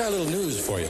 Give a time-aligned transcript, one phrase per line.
[0.00, 0.88] Got a little news for you.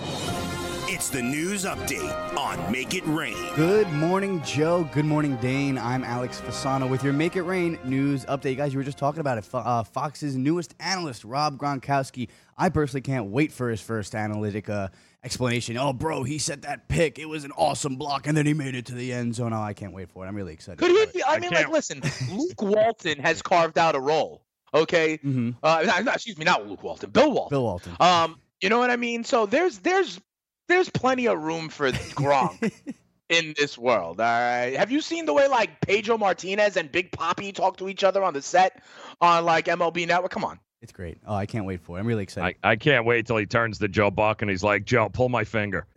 [0.93, 3.35] It's the news update on Make It Rain.
[3.57, 4.89] Good morning, Joe.
[4.93, 5.79] Good morning, Dane.
[5.79, 8.57] I'm Alex Fasano with your Make It Rain news update.
[8.57, 9.45] Guys, you were just talking about it.
[9.45, 12.29] Fo- Uh, Fox's newest analyst, Rob Gronkowski.
[12.57, 14.89] I personally can't wait for his first analytic uh,
[15.25, 15.77] explanation.
[15.77, 17.19] Oh, bro, he set that pick.
[17.19, 19.53] It was an awesome block, and then he made it to the end zone.
[19.53, 20.29] Oh, I can't wait for it.
[20.29, 20.79] I'm really excited.
[20.79, 21.25] Could he be?
[21.25, 22.01] I, mean, like, listen,
[22.33, 24.45] Luke Walton has carved out a role.
[24.73, 25.57] Okay, Mhm.
[25.65, 27.51] uh, not- not- excuse me, not Luke Walton, Bill Walton.
[27.51, 27.97] Bill Walton.
[27.99, 29.25] Um, you know what I mean?
[29.25, 30.21] So there's there's
[30.69, 32.73] there's plenty of room for Gronk
[33.29, 34.21] in this world.
[34.21, 34.77] All right.
[34.77, 38.23] Have you seen the way like Pedro Martinez and Big Papi talk to each other
[38.23, 38.83] on the set
[39.21, 40.31] on like MLB Network?
[40.31, 40.61] Come on.
[40.83, 41.19] It's great.
[41.27, 42.01] Oh, I can't wait for it.
[42.01, 42.57] I'm really excited.
[42.65, 45.29] I, I can't wait till he turns to Joe Buck and he's like, Joe, pull
[45.29, 45.87] my finger.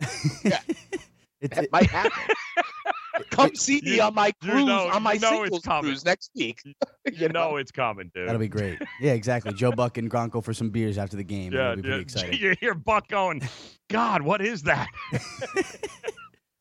[1.40, 2.34] It's, That it- might happen.
[3.30, 6.30] Come see me on my you cruise know- on my you know singles cruise next
[6.34, 6.60] week.
[7.12, 8.26] You know it's coming, dude.
[8.28, 8.78] that'll be great.
[9.00, 9.52] Yeah, exactly.
[9.54, 11.52] Joe Buck and Gronk go for some beers after the game.
[11.52, 12.02] yeah, That'll be pretty yeah.
[12.02, 12.40] exciting.
[12.40, 13.42] You hear Buck going,
[13.88, 14.88] God, what is that?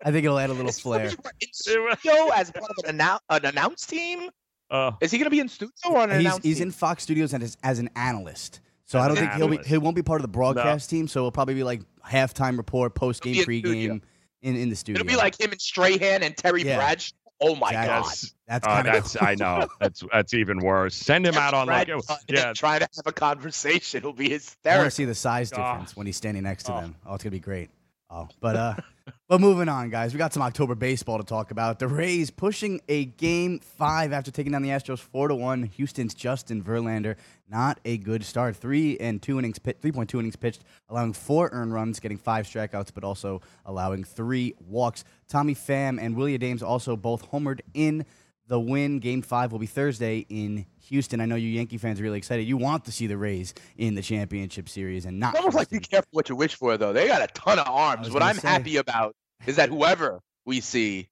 [0.05, 1.05] I think it'll add a little flair.
[1.39, 4.29] In studio as part of an, annou- an announce team?
[4.69, 6.67] Uh, Is he going to be in studio or on an he's, announce he's team?
[6.67, 8.59] in Fox Studios as, as an analyst.
[8.85, 11.07] So I don't an think he'll be he won't be part of the broadcast team.
[11.07, 13.93] So it'll probably be like halftime report, post game, He'll pre be in studio.
[13.93, 14.01] game
[14.43, 14.99] in, in the studio.
[15.01, 16.77] It'll be like him and Strahan and Terry Yeah.
[16.77, 17.13] Bradshaw.
[17.41, 17.87] Oh my Exactly.
[17.89, 18.05] god!
[18.05, 18.33] Yes.
[18.47, 19.67] that's uh, kind of that's I know.
[19.81, 20.95] That's that's even worse.
[20.95, 22.53] Send him out on like Bradshaw yeah.
[22.53, 24.71] trying to have a conversation It'll be hysterical.
[24.75, 25.57] I want to see the size Gosh.
[25.59, 26.81] difference when he's standing next to Oh.
[26.81, 26.95] them.
[27.05, 27.69] Oh, it's gonna be great.
[28.15, 28.75] Oh, but uh,
[29.27, 30.13] but moving on, guys.
[30.13, 31.79] We got some October baseball to talk about.
[31.79, 35.63] The Rays pushing a game five after taking down the Astros four to one.
[35.63, 37.15] Houston's Justin Verlander,
[37.49, 38.55] not a good start.
[38.55, 42.45] Three and two innings, three point two innings pitched, allowing four earned runs, getting five
[42.45, 45.03] strikeouts, but also allowing three walks.
[45.27, 48.05] Tommy Pham and Willy Adames also both homered in
[48.47, 48.99] the win.
[48.99, 51.21] Game five will be Thursday in Houston.
[51.21, 52.43] I know you Yankee fans are really excited.
[52.43, 55.33] You want to see the Rays in the championship series and not.
[55.33, 55.91] It's almost like be Houston.
[55.91, 56.93] careful what you wish for, though.
[56.93, 58.09] They got a ton of arms.
[58.11, 58.47] What I'm say.
[58.47, 59.15] happy about
[59.45, 61.07] is that whoever we see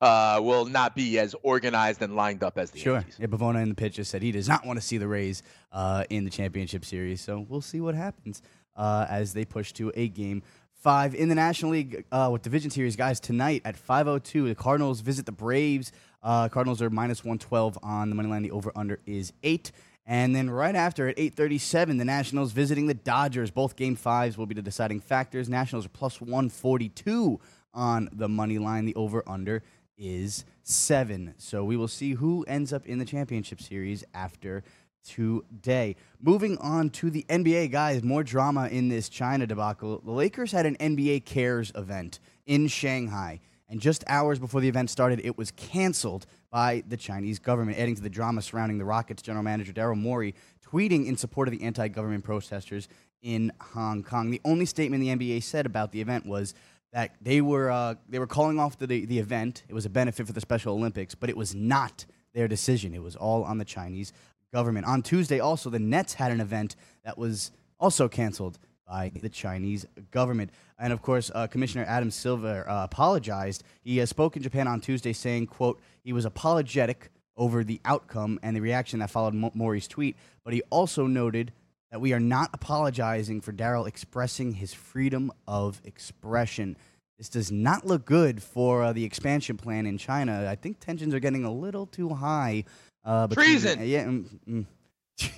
[0.00, 2.94] uh, will not be as organized and lined up as the Sure.
[2.94, 3.16] Yankees.
[3.18, 5.42] Yeah, Bavona in the pitch just said he does not want to see the Rays
[5.72, 7.20] uh, in the championship series.
[7.20, 8.40] So we'll see what happens
[8.76, 10.42] uh, as they push to a game
[10.72, 13.20] five in the National League uh, with Division Series, guys.
[13.20, 15.92] Tonight at 5:02, the Cardinals visit the Braves.
[16.22, 18.42] Uh, Cardinals are minus 112 on the money line.
[18.42, 19.72] The over under is eight.
[20.06, 23.50] And then right after at 8:37, the Nationals visiting the Dodgers.
[23.50, 25.48] Both game fives will be the deciding factors.
[25.48, 27.38] Nationals are plus 142
[27.72, 28.86] on the money line.
[28.86, 29.62] The over under
[29.96, 31.34] is seven.
[31.36, 34.64] So we will see who ends up in the championship series after
[35.04, 35.96] today.
[36.20, 40.00] Moving on to the NBA, guys, more drama in this China debacle.
[40.04, 44.90] The Lakers had an NBA Cares event in Shanghai, and just hours before the event
[44.90, 49.22] started, it was canceled by the Chinese government, adding to the drama surrounding the Rockets
[49.22, 50.34] general manager Daryl Morey
[50.66, 52.88] tweeting in support of the anti government protesters
[53.22, 54.30] in Hong Kong.
[54.30, 56.54] The only statement the NBA said about the event was
[56.92, 59.62] that they were uh, they were calling off the, the event.
[59.68, 62.04] It was a benefit for the Special Olympics, but it was not
[62.34, 62.92] their decision.
[62.94, 64.12] It was all on the Chinese
[64.52, 64.86] government.
[64.86, 68.58] On Tuesday, also the Nets had an event that was also canceled
[68.90, 70.50] by the Chinese government.
[70.78, 73.62] And of course, uh, Commissioner Adam Silver uh, apologized.
[73.82, 78.38] He uh, spoke in Japan on Tuesday, saying, "quote He was apologetic over the outcome
[78.42, 81.52] and the reaction that followed Mo- Morey's tweet, but he also noted."
[81.92, 86.76] That we are not apologizing for Daryl expressing his freedom of expression.
[87.18, 90.46] This does not look good for uh, the expansion plan in China.
[90.48, 92.62] I think tensions are getting a little too high.
[93.04, 93.84] Uh, between- Treason!
[93.88, 94.04] Yeah.
[94.04, 94.66] Mm, mm.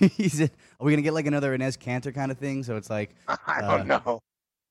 [0.01, 2.63] Are we gonna get like another Enes Kanter kind of thing?
[2.63, 4.21] So it's like, I Uh, don't know.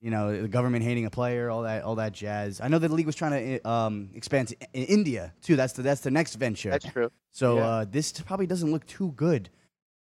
[0.01, 2.59] you know, the government hating a player, all that, all that jazz.
[2.61, 5.55] I know that the league was trying to um, expand to I- India too.
[5.55, 6.71] That's the that's the next venture.
[6.71, 7.11] That's true.
[7.31, 7.65] So yeah.
[7.67, 9.49] uh, this probably doesn't look too good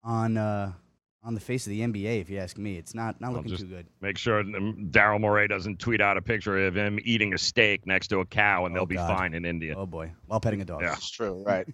[0.04, 0.72] on uh,
[1.22, 2.20] on the face of the NBA.
[2.20, 3.86] If you ask me, it's not not looking too good.
[4.00, 8.08] Make sure Daryl Morey doesn't tweet out a picture of him eating a steak next
[8.08, 9.74] to a cow, and Oh, they'll be fine in India.
[9.76, 10.80] Oh boy, while petting a dog.
[10.82, 10.90] Yeah.
[10.90, 11.66] That's true, right?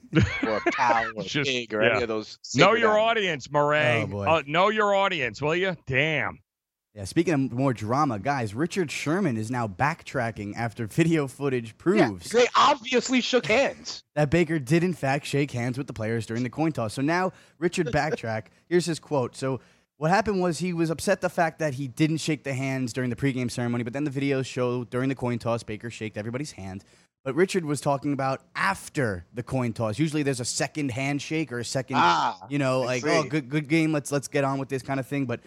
[0.42, 1.92] or a cow or a Just- pig or yeah.
[1.94, 2.38] any of those.
[2.54, 3.10] know your animals.
[3.10, 3.78] audience, Morey.
[4.02, 4.24] Oh, boy.
[4.24, 5.76] Uh, know your audience, will you?
[5.86, 6.40] Damn.
[6.96, 11.72] Yeah, speaking of more drama, guys, Richard Sherman is now backtracking after video footage Yeah,
[11.76, 14.02] proves they obviously shook hands.
[14.14, 16.94] that Baker did in fact shake hands with the players during the coin toss.
[16.94, 18.46] So now Richard backtrack.
[18.70, 19.36] Here's his quote.
[19.36, 19.60] So
[19.98, 23.10] What happened was he was upset the fact that he didn't shake the hands during
[23.10, 26.52] the pregame ceremony, but then the videos show during the coin toss, Baker shaked everybody's
[26.52, 26.82] hand.
[27.24, 29.98] But Richard was talking about after the coin toss.
[29.98, 33.10] Usually there's a second handshake or a second, Ah, you know, I like see.
[33.10, 33.92] oh, good good game.
[33.92, 35.26] Let's let's get on with this kind of thing.
[35.26, 35.40] But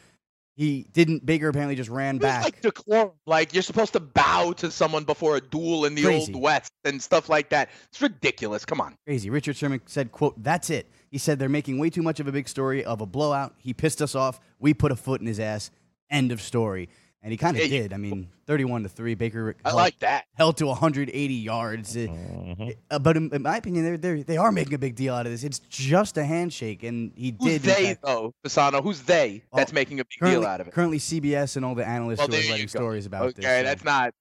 [0.59, 1.25] he didn't.
[1.25, 2.44] Baker apparently just ran It was back.
[2.44, 3.11] like decorum.
[3.25, 6.33] Like you're supposed to bow to someone before a duel in the Crazy.
[6.33, 7.69] old west and stuff like that.
[7.89, 8.65] It's ridiculous.
[8.65, 8.95] Come on.
[9.07, 9.29] Crazy.
[9.29, 12.31] Richard Sherman said, "quote That's it." He said they're making way too much of a
[12.33, 13.56] big story of a blowout.
[13.57, 14.41] He pissed us off.
[14.59, 15.71] We put a foot in his ass.
[16.11, 16.89] End of story.
[17.21, 17.94] And he kind of Yeah, you- did.
[17.94, 19.13] I mean, thirty-one to three.
[19.13, 20.24] Baker I held, like that.
[20.36, 21.98] held to 180 yards.
[21.98, 22.77] Uh, Mhm.
[22.89, 25.25] uh, but in, in my opinion, they're, they're they are making a big deal out
[25.25, 25.44] of this.
[25.44, 27.62] It's just a handshake, and he Who's did.
[27.63, 28.81] in they fact- though, Pisano?
[28.81, 30.74] Who's they that's Oh, making a big deal out of it?
[30.74, 32.80] currently, CBS and all the analysts Well, who are there writing go.
[32.80, 33.45] stories about okay, this.
[33.45, 34.13] so- that's not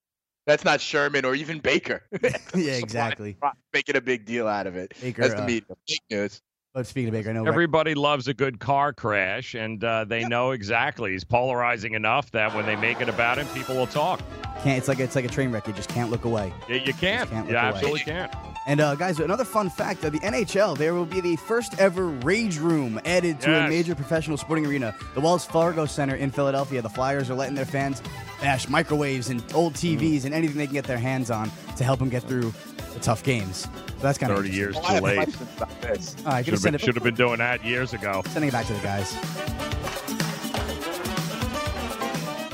[0.47, 2.03] that's not Sherman or even Baker.
[2.55, 3.37] yeah, exactly.
[3.73, 4.94] Making a big deal out of it.
[5.01, 5.77] Baker, That's the uh, media.
[5.87, 6.43] Fake news.
[6.79, 10.23] But speaking of Baker, I know Everybody loves a good car crash, and uh, they
[10.25, 11.11] know exactly.
[11.11, 14.21] He's polarizing enough that when they make it about him, people will talk.
[14.63, 14.79] can't.
[14.79, 15.67] It's like it's like a train wreck.
[15.67, 16.53] You just can't look away.
[16.69, 17.29] You, you can't.
[17.29, 17.73] can't you look away.
[17.75, 18.33] absolutely can't.
[18.69, 22.07] And uh, guys, another fun fact: uh, the NHL there will be the first ever
[22.07, 26.81] Rage Room added to a major professional sporting arena, the Wells Fargo Center in Philadelphia.
[26.81, 28.03] The Flyers are letting their fans
[28.41, 31.99] bash microwaves and old TVs and anything they can get their hands on to help
[31.99, 32.55] them get through
[32.95, 33.67] the tough games.
[33.99, 35.17] So that's kind of 30 years too late.
[35.17, 35.71] questions about.
[35.81, 38.23] All right, Should have send been, it, should have been doing that years ago.
[38.29, 39.12] sending it back to the guys.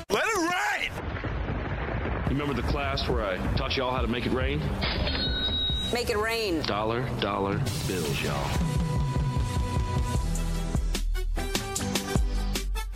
[0.09, 0.91] Let it ride!
[2.25, 4.59] You remember the class where I taught y'all how to make it rain?
[5.93, 6.63] Make it rain.
[6.63, 8.51] Dollar, dollar bills, y'all.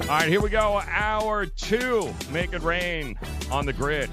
[0.00, 0.80] All right, here we go.
[0.88, 2.14] Hour two.
[2.32, 3.18] Make it rain
[3.50, 4.08] on the grid.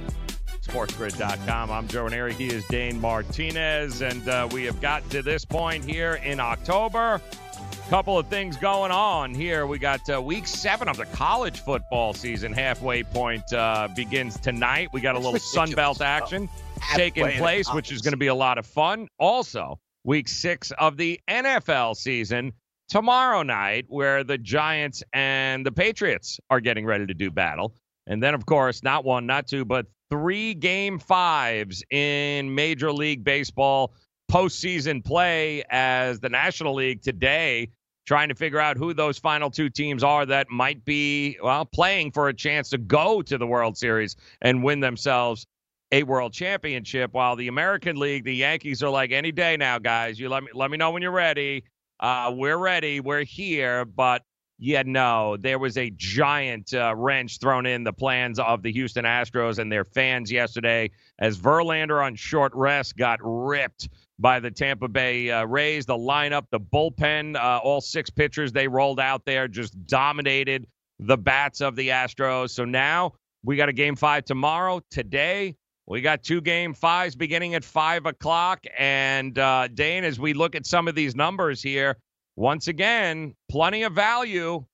[0.75, 1.71] SportsGrid.com.
[1.71, 2.33] I'm Joe Ranieri.
[2.33, 4.01] He is Dane Martinez.
[4.01, 7.21] And uh, we have gotten to this point here in October.
[7.21, 9.67] A Couple of things going on here.
[9.67, 12.51] We got uh, week seven of the college football season.
[12.51, 14.89] Halfway point uh, begins tonight.
[14.91, 15.99] We got a little That's Sun ridiculous.
[15.99, 16.49] Belt action
[16.93, 19.07] taking place, which is going to be a lot of fun.
[19.17, 22.51] Also, week six of the NFL season
[22.89, 27.73] tomorrow night, where the Giants and the Patriots are getting ready to do battle.
[28.07, 33.23] And then, of course, not one, not two, but three game fives in Major League
[33.23, 33.93] Baseball
[34.31, 37.69] postseason play as the National League today
[38.05, 42.11] trying to figure out who those final two teams are that might be, well, playing
[42.11, 45.47] for a chance to go to the World Series and win themselves
[45.91, 47.13] a world championship.
[47.13, 50.19] While the American League, the Yankees are like, any day now, guys.
[50.19, 51.63] You let me let me know when you're ready.
[51.99, 52.99] Uh, we're ready.
[52.99, 53.85] We're here.
[53.85, 54.23] But
[54.57, 59.03] yeah, no, there was a giant uh, wrench thrown in the plans of the Houston
[59.03, 64.87] Astros and their fans yesterday as Verlander on short rest got ripped by the Tampa
[64.87, 65.85] Bay uh, Rays.
[65.85, 70.67] The lineup, the bullpen, uh, all six pitchers they rolled out there just dominated
[70.99, 72.51] the bats of the Astros.
[72.51, 73.13] So now
[73.43, 74.81] we got a game five tomorrow.
[74.89, 78.63] Today, we got two game fives beginning at five o'clock.
[78.77, 81.97] And uh, Dane, as we look at some of these numbers here,
[82.35, 84.65] once again, plenty of value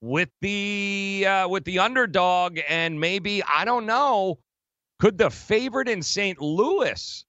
[0.00, 4.38] with the uh, with the underdog, and maybe I don't know,
[4.98, 6.40] could the favorite in St.
[6.40, 7.24] Louis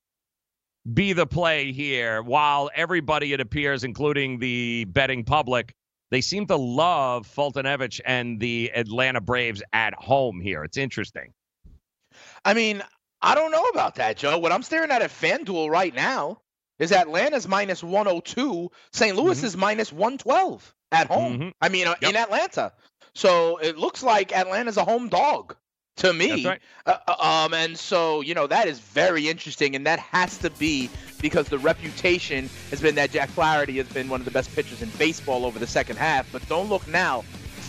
[0.94, 2.22] be the play here?
[2.22, 5.74] While everybody, it appears, including the betting public,
[6.12, 10.64] they seem to love Foltynewicz and the Atlanta Braves at home here.
[10.64, 11.34] It's interesting.
[12.44, 12.84] I mean,
[13.22, 14.38] I don't know about that, Joe.
[14.38, 16.42] What I'm staring at at FanDuel right now
[16.80, 19.16] is Atlanta's minus 102, St.
[19.16, 21.40] Louis is minus 112 at home.
[21.40, 21.52] Mhm.
[21.62, 22.10] I mean, uh, Yep.
[22.10, 22.74] in Atlanta.
[23.14, 25.56] So it looks like Atlanta's a home dog
[25.98, 26.28] to me.
[26.28, 26.62] That's right.
[26.86, 30.50] Uh, uh, um, and so you know that is very interesting, and that has to
[30.50, 30.90] be
[31.22, 34.82] because the reputation has been that Jack Flaherty has been one of the best pitchers
[34.82, 36.30] in baseball over the second half.
[36.32, 37.24] But don't look now.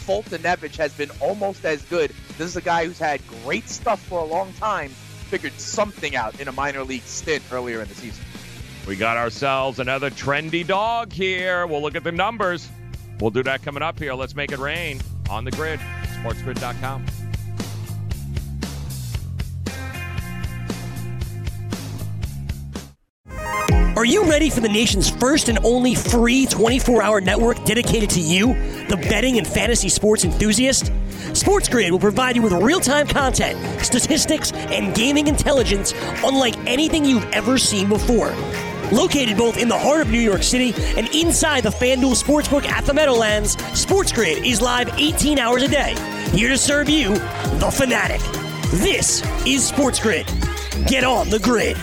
[0.04, 2.12] Fulton Foltynewicz has been almost as good.
[2.38, 4.90] This is a guy who's had great stuff for a long time.
[5.30, 8.24] Figured something out in a minor league stint earlier in the season.
[8.86, 11.66] We got ourselves another trendy dog here.
[11.66, 12.68] We'll look at the numbers.
[13.20, 14.14] We'll do that coming up here.
[14.14, 15.80] Let's make it rain on the grid.
[16.22, 17.06] SportsGrid.com.
[23.96, 28.20] Are you ready for the nation's first and only free 24 hour network dedicated to
[28.20, 28.48] you,
[28.88, 30.92] the betting and fantasy sports enthusiast?
[31.32, 37.24] SportsGrid will provide you with real time content, statistics, and gaming intelligence unlike anything you've
[37.32, 38.34] ever seen before.
[38.92, 42.84] Located both in the heart of New York City and inside the FanDuel Sportsbook at
[42.84, 45.94] the Meadowlands, SportsGrid is live 18 hours a day,
[46.32, 47.14] here to serve you,
[47.58, 48.20] the fanatic.
[48.80, 50.26] This is SportsGrid.
[50.86, 51.76] Get on the grid.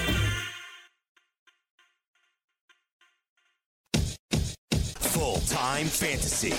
[4.99, 6.53] Full time Fantasy.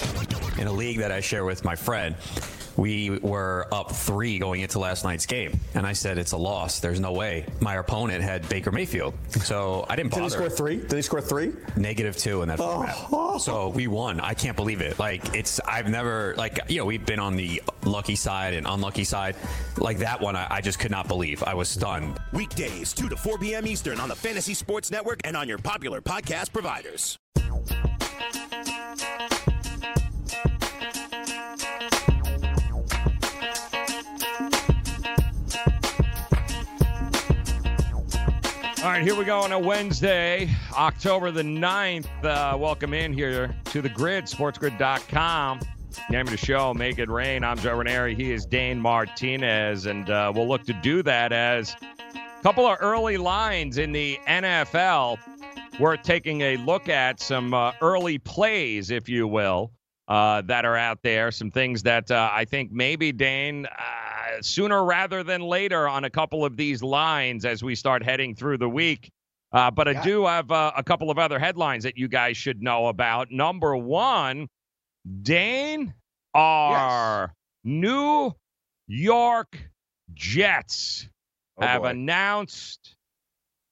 [0.61, 2.15] In a league that I share with my friend,
[2.76, 5.59] we were up three going into last night's game.
[5.75, 6.81] And I said, it's a loss.
[6.81, 7.47] There's no way.
[7.61, 9.14] My opponent had Baker Mayfield.
[9.28, 10.23] So I didn't bother.
[10.23, 10.45] Did bother.
[10.45, 10.76] he score three?
[10.76, 11.52] Did he score three?
[11.76, 12.90] Negative two in that format.
[12.90, 13.38] Uh-huh.
[13.38, 14.21] So we won.
[14.21, 14.99] I can't believe it.
[14.99, 19.04] Like, it's, I've never, like, you know, we've been on the lucky side and unlucky
[19.04, 19.37] side.
[19.78, 21.43] Like that one, I, I just could not believe.
[21.43, 22.19] I was stunned.
[22.33, 23.66] Weekdays, 2 to 4 p.m.
[23.66, 27.19] Eastern on the Fantasy Sports Network and on your popular podcast providers.
[38.85, 42.07] All right, here we go on a Wednesday, October the 9th.
[42.23, 45.61] Uh, welcome in here to the grid, sportsgrid.com.
[46.11, 47.45] Name of the show, Make It Rain.
[47.45, 48.14] I'm Joe Ranieri.
[48.14, 51.75] He is Dane Martinez, and uh, we'll look to do that as
[52.12, 55.17] a couple of early lines in the NFL.
[55.81, 59.73] We're taking a look at some uh, early plays, if you will,
[60.09, 61.31] uh, that are out there.
[61.31, 66.11] Some things that uh, I think maybe, Dane, uh, sooner rather than later on a
[66.11, 69.11] couple of these lines as we start heading through the week.
[69.52, 72.61] Uh, but I do have uh, a couple of other headlines that you guys should
[72.62, 73.31] know about.
[73.31, 74.49] Number one,
[75.23, 75.95] Dane,
[76.35, 78.33] our New
[78.88, 79.57] York
[80.12, 81.09] Jets
[81.57, 81.88] Oh, have boy.
[81.90, 82.97] announced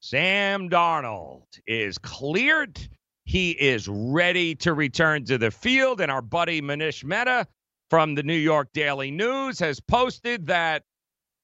[0.01, 2.79] Sam Darnold is cleared.
[3.25, 6.01] He is ready to return to the field.
[6.01, 7.47] And our buddy Manish Mehta
[7.93, 10.83] from the New York Daily News has posted that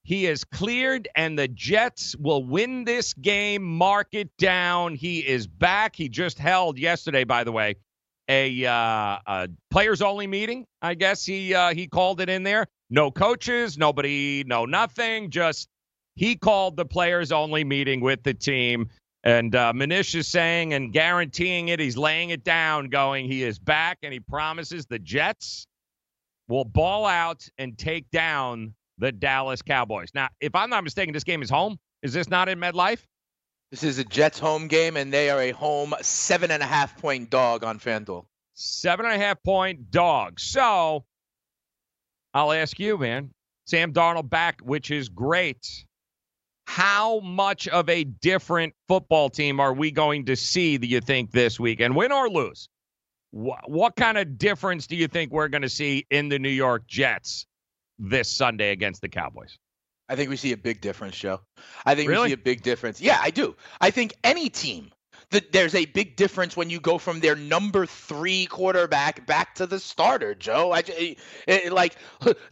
[0.02, 3.62] he is cleared and the Jets will win this game.
[3.62, 4.94] Mark it down.
[4.94, 5.94] He is back.
[5.94, 7.74] He just held yesterday, by the way,
[8.28, 10.64] a, uh, a players only meeting.
[10.80, 12.66] I guess he uh, he called it in there.
[12.88, 15.28] No coaches, nobody, no nothing.
[15.28, 15.68] Just
[16.14, 18.88] he called the players only meeting with the team.
[19.22, 21.78] And uh, Manish is saying and guaranteeing it.
[21.78, 25.66] He's laying it down, going, he is back, and he promises the Jets
[26.48, 30.08] will ball out and take down the Dallas Cowboys.
[30.14, 31.78] Now, if I'm not mistaken, this game is home.
[32.02, 33.00] Is this not in MetLife?
[33.70, 37.00] This is a Jets home game, and they are a home seven and a half
[37.00, 38.24] point dog on FanDuel.
[38.54, 40.40] Seven and a half point dog.
[40.40, 41.04] So
[42.32, 43.30] I'll ask you, man.
[43.66, 45.84] Sam Darnold back, which is great.
[46.66, 51.30] How much of a different football team are we going to see, do you think,
[51.30, 51.80] this week?
[51.80, 52.68] And win or lose?
[53.30, 56.48] What, what kind of difference do you think we're going to see in the New
[56.48, 57.46] York Jets
[57.98, 59.58] this Sunday against the Cowboys?
[60.08, 61.40] I think we see a big difference, Joe.
[61.84, 62.22] I think Really?
[62.22, 63.00] we see a big difference.
[63.00, 63.54] Yeah, I do.
[63.80, 64.90] I think any team
[65.30, 69.66] that there's a big difference when you go from their number three quarterback back to
[69.66, 70.72] the starter, Joe.
[70.72, 71.16] I j-
[71.46, 71.96] eh, like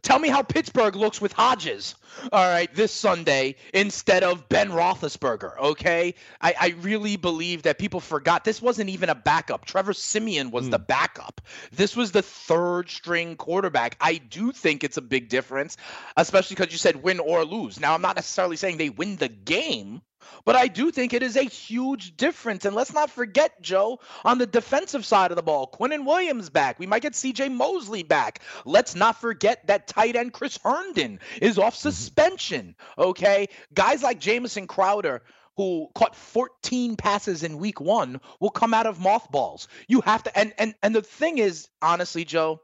[0.02, 1.94] tell me how Pittsburgh looks with Hodges.
[2.32, 5.58] All right, this Sunday instead of Ben Roethlisberger.
[5.58, 9.64] Okay, I, I really believe that people forgot this wasn't even a backup.
[9.64, 11.40] Trevor Siemian was the backup.
[11.72, 13.96] This was the third string quarterback.
[14.00, 15.76] I do think it's a big difference,
[16.16, 17.80] especially because you said win or lose.
[17.80, 20.02] Now I'm not necessarily saying they win the game.
[20.44, 22.64] But I do think it is a huge difference.
[22.64, 26.78] And let's not forget, Joe, on the defensive side of the ball, Quinnen Williams back.
[26.78, 28.40] We might get CJ Mosley back.
[28.64, 31.88] Let's not forget that tight end Chris Herndon is off mm-hmm.
[31.88, 32.76] suspension.
[32.98, 33.48] Okay.
[33.74, 35.22] Guys like Jamison Crowder.
[35.56, 39.68] Who caught 14 passes in week one will come out of mothballs.
[39.88, 42.60] You have to, and and and the thing is, honestly, Joe,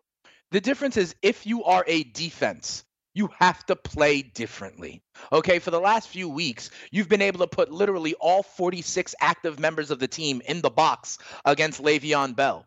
[0.50, 5.02] the difference is if you are a defense, you have to play differently.
[5.32, 9.58] Okay, for the last few weeks, you've been able to put literally all 46 active
[9.58, 12.66] members of the team in the box against Le'Veon Bell.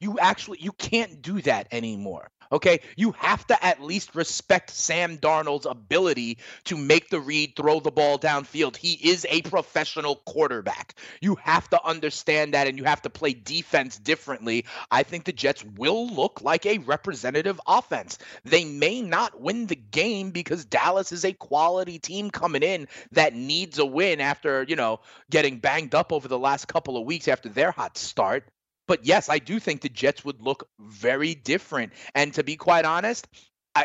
[0.00, 2.31] You actually you can't do that anymore.
[2.52, 7.80] Okay, you have to at least respect Sam Darnold's ability to make the read, throw
[7.80, 8.76] the ball downfield.
[8.76, 10.96] He is a professional quarterback.
[11.22, 14.66] You have to understand that and you have to play defense differently.
[14.90, 18.18] I think the Jets will look like a representative offense.
[18.44, 23.34] They may not win the game because Dallas is a quality team coming in that
[23.34, 27.28] needs a win after, you know, getting banged up over the last couple of weeks
[27.28, 28.44] after their hot start.
[28.88, 31.92] But yes, I do think the Jets would look very different.
[32.14, 33.26] And to be quite honest,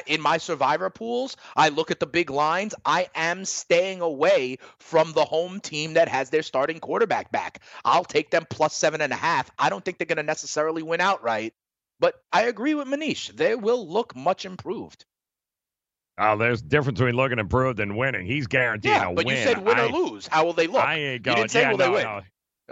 [0.06, 2.76] in my survivor pools, I look at the big lines.
[2.84, 7.62] I am staying away from the home team that has their starting quarterback back.
[7.86, 9.50] I'll take them plus seven and a half.
[9.58, 11.54] I don't think they're going to necessarily win outright,
[12.00, 13.30] but I agree with Manish.
[13.34, 15.06] They will look much improved.
[16.20, 18.26] Oh, there's a difference between looking improved and winning.
[18.26, 19.38] He's guaranteeing Yeah, a but win.
[19.38, 20.26] you said win I- or lose.
[20.28, 20.84] How will they look?
[20.84, 21.38] I ain't You going.
[21.38, 22.04] didn't say yeah, will no, they win.
[22.04, 22.22] no.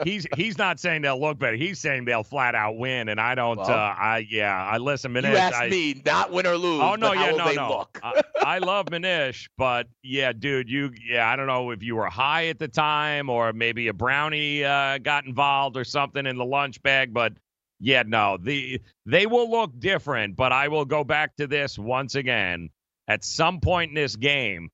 [0.04, 1.56] He's he's not saying they'll look better.
[1.56, 3.58] He's saying they'll flat out win, and I don't.
[3.58, 4.54] Well, uh, I yeah.
[4.54, 5.32] I listen, Manish.
[5.32, 6.82] you asked I, me not win or lose.
[6.82, 7.70] Oh no, yeah, no, no.
[7.70, 8.00] look?
[8.04, 11.30] I, I love Manish, but yeah, dude, you yeah.
[11.30, 14.98] I don't know if you were high at the time or maybe a brownie uh,
[14.98, 17.32] got involved or something in the lunch bag, but
[17.80, 22.16] Yeah, no, the they will look different, but I will go back to this once
[22.16, 22.70] again.
[23.08, 24.70] At some point in this game,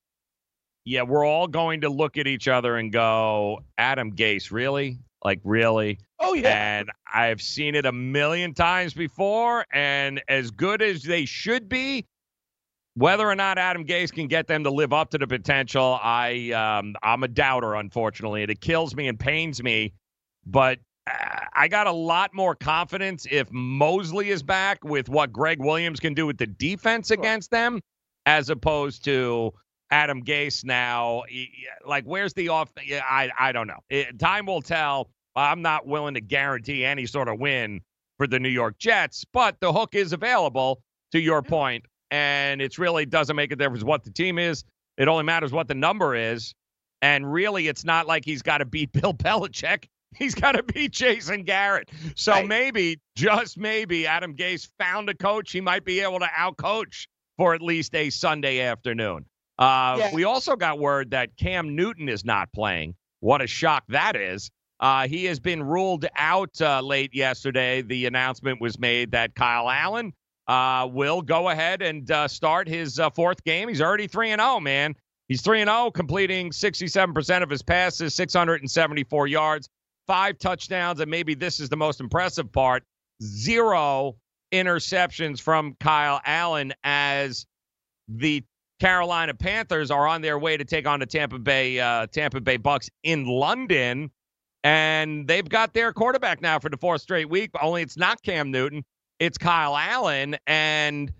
[0.85, 4.99] yeah, we're all going to look at each other and go, Adam Gase, really?
[5.23, 5.99] Like, really?
[6.19, 6.79] Oh yeah.
[6.79, 9.65] And I've seen it a million times before.
[9.73, 12.05] And as good as they should be,
[12.95, 16.51] whether or not Adam Gase can get them to live up to the potential, I
[16.51, 19.93] um, I'm a doubter, unfortunately, and it kills me and pains me.
[20.45, 25.59] But uh, I got a lot more confidence if Mosley is back with what Gregg
[25.59, 27.79] Williams can do with the defense against them,
[28.25, 29.53] as opposed to
[29.91, 31.23] Adam Gase now.
[31.85, 32.71] Like, where's the off?
[32.77, 33.79] I I don't know.
[33.89, 35.09] It, time will tell.
[35.35, 37.81] I'm not willing to guarantee any sort of win
[38.17, 40.81] for the New York Jets, but the hook is available.
[41.11, 44.63] To your point, and it really doesn't make a difference what the team is.
[44.97, 46.53] It only matters what the number is.
[47.01, 49.85] And really, it's not like he's got to beat Bill Belichick.
[50.15, 51.89] He's got to beat Jason Garrett.
[52.15, 52.47] So Right.
[52.47, 57.07] maybe, just maybe, Adam Gase found a coach he might be able to outcoach
[57.37, 59.25] for at least a Sunday afternoon.
[59.57, 60.13] Uh, Yeah.
[60.13, 62.95] We also got word that Cam Newton is not playing.
[63.19, 64.49] What a shock that is.
[64.79, 67.83] Uh, he has been ruled out uh, late yesterday.
[67.83, 70.13] The announcement was made that Kyle Allen
[70.47, 73.69] uh, will go ahead and uh, start his uh, fourth game.
[73.69, 74.95] He's already 3 and 0, man.
[75.27, 79.69] He's 3 and 0, completing 67% of his passes, 674 yards,
[80.07, 82.83] five touchdowns, and maybe this is the most impressive part
[83.21, 84.15] zero
[84.51, 87.45] interceptions from Kyle Allen as
[88.07, 88.43] the
[88.81, 92.57] Carolina Panthers are on their way to take on the Tampa Bay uh, Tampa Bay
[92.57, 94.09] Bucks in London,
[94.63, 97.51] and they've got their quarterback now for the fourth straight week.
[97.61, 98.83] Only it's not Cam Newton,
[99.19, 101.13] it's Kyle Allen, and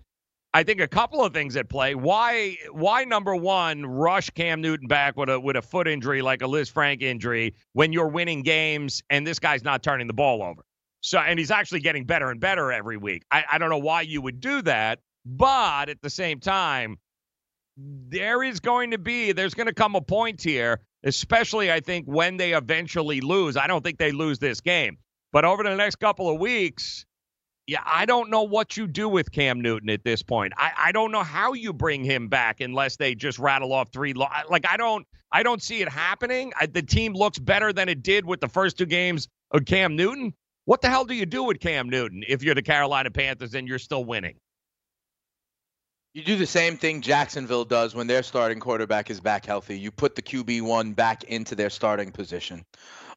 [0.52, 1.94] I think a couple of things at play.
[1.94, 6.42] Why why number one rush Cam Newton back with a with a foot injury like
[6.42, 10.64] a Lisfranc injury when you're winning games and this guy's not turning the ball over.
[11.00, 13.22] So and he's actually getting better and better every week.
[13.30, 16.98] I, I don't know why you would do that, but at the same time,
[17.76, 22.06] there is going to be there's going to come a point here, especially I think
[22.06, 23.56] when they eventually lose.
[23.56, 24.98] I don't think they lose this game,
[25.32, 27.06] but over the next couple of weeks,
[27.66, 30.52] yeah, I don't know what you do with Cam Newton at this point.
[30.56, 34.12] I, I don't know how you bring him back unless they just rattle off three.
[34.12, 36.52] Lo- like I don't I don't see it happening.
[36.60, 39.96] I, the team looks better than it did with the first two games of Cam
[39.96, 40.34] Newton.
[40.64, 43.66] What the hell do you do with Cam Newton if you're the Carolina Panthers and
[43.66, 44.36] you're still winning?
[46.14, 49.78] You do the same thing Jacksonville does when their starting quarterback is back healthy.
[49.78, 52.66] You put the QB one back into their starting position.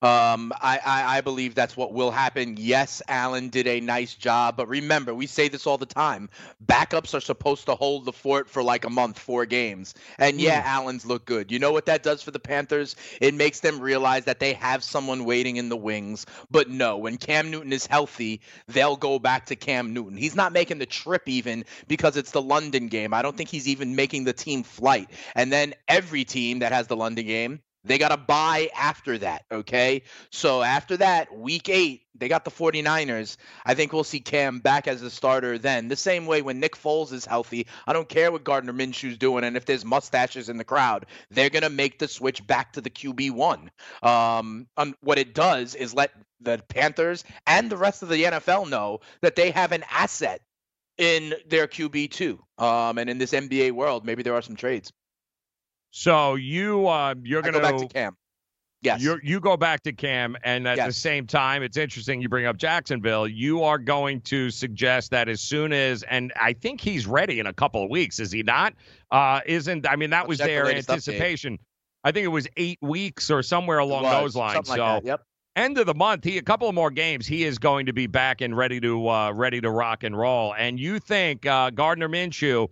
[0.01, 2.55] Um, I, I, I believe that's what will happen.
[2.58, 6.29] Yes, Allen did a nice job, but remember, we say this all the time.
[6.65, 9.93] Backups are supposed to hold the fort for like a month, four games.
[10.19, 11.51] And yeah, Allen's look good.
[11.51, 12.95] You know what that does for the Panthers?
[13.21, 16.25] It makes them realize that they have someone waiting in the wings.
[16.51, 20.17] But no, when Cam Newton is healthy, they'll go back to Cam Newton.
[20.17, 23.13] He's not making the trip even because it's the London game.
[23.13, 25.10] I don't think he's even making the team flight.
[25.36, 29.45] And then every team that has the London game, they got to buy after that,
[29.52, 30.04] okay?
[30.32, 33.38] So after that, week eight, they got the 49ers.
[33.65, 35.88] I think we'll see Cam back as a starter then.
[35.88, 39.43] The same way when Nick Foles is healthy, I don't care what Gardner Minshew's doing,
[39.43, 42.82] and if there's mustaches in the crowd, they're going to make the switch back to
[42.82, 43.69] the QB1.
[44.02, 44.67] Um,
[45.02, 49.36] what it does is let the Panthers and the rest of the NFL know that
[49.36, 50.41] they have an asset
[50.98, 52.38] in their QB2.
[52.58, 54.91] Um, and in this NBA world, maybe there are some trades.
[55.97, 58.17] So you uh, you're going go back to Cam.
[58.81, 59.01] Yes.
[59.01, 62.45] You you go back to Cam, and at the same time, it's interesting you bring
[62.45, 63.25] up Jacksonville.
[63.25, 67.47] You are going to suggest that as soon as, and I think he's ready in
[67.47, 68.73] a couple of weeks, is he not?
[69.10, 70.89] Uh, isn't I mean that I'll was check the their update.
[70.89, 71.60] anticipation.
[72.03, 74.53] I think it was eight weeks or somewhere along was, those lines.
[74.53, 75.05] something so that.
[75.05, 75.21] Yep.
[75.55, 78.08] end of the month, he a couple of more games, he is going to be
[78.08, 80.53] back and ready to uh, ready to rock and roll.
[80.55, 82.67] And you think uh, Gardner Minshew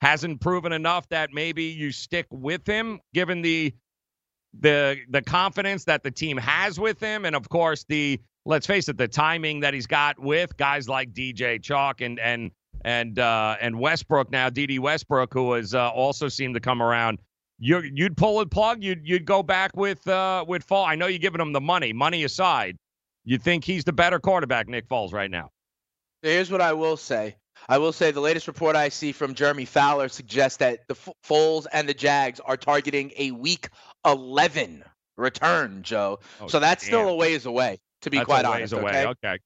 [0.00, 3.74] hasn't proven enough that maybe you stick with him, given the
[4.58, 8.88] the the confidence that the team has with him, and of course the let's face
[8.88, 12.50] it, the timing that he's got with guys like DJ Chark and and
[12.84, 17.18] and uh, and Westbrook now, Dede Westbrook, who has uh, also seemed to come around.
[17.58, 18.82] You you'd pull a plug.
[18.82, 20.84] You'd you'd go back with uh, with Fall.
[20.84, 21.92] I know you're giving him the money.
[21.92, 22.76] Money aside,
[23.24, 25.50] you think he's the better quarterback, Nick Foles right now?
[26.22, 27.36] Here's what I will say.
[27.68, 31.14] I will say the latest report I see from Jeremy Fowler suggests that the F-
[31.26, 33.68] Foles and the Jags are targeting a Week
[34.04, 34.84] 11
[35.16, 36.20] return, Joe.
[36.40, 38.74] Oh, so that's still a ways away, to be That's quite a ways honest.
[38.74, 39.06] away.
[39.06, 39.06] Okay.
[39.28, 39.38] okay.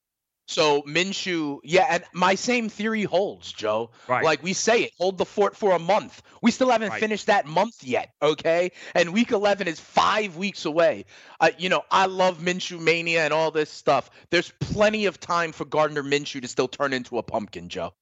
[0.48, 3.90] So Minshew, yeah, and my same theory holds, Joe.
[4.08, 4.24] Right.
[4.24, 6.20] Like we say it, hold the fort for a month.
[6.42, 6.98] We still haven't Right.
[6.98, 8.72] finished that month yet, okay?
[8.96, 11.04] And week 11 is five weeks away.
[11.38, 14.10] Uh, you know, I love Minshew mania and all this stuff.
[14.30, 17.94] There's plenty of time for Gardner Minshew to still turn into a pumpkin, Joe.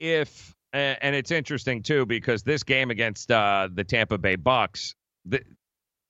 [0.00, 5.40] If and it's interesting too because this game against uh, the Tampa Bay Bucks, the,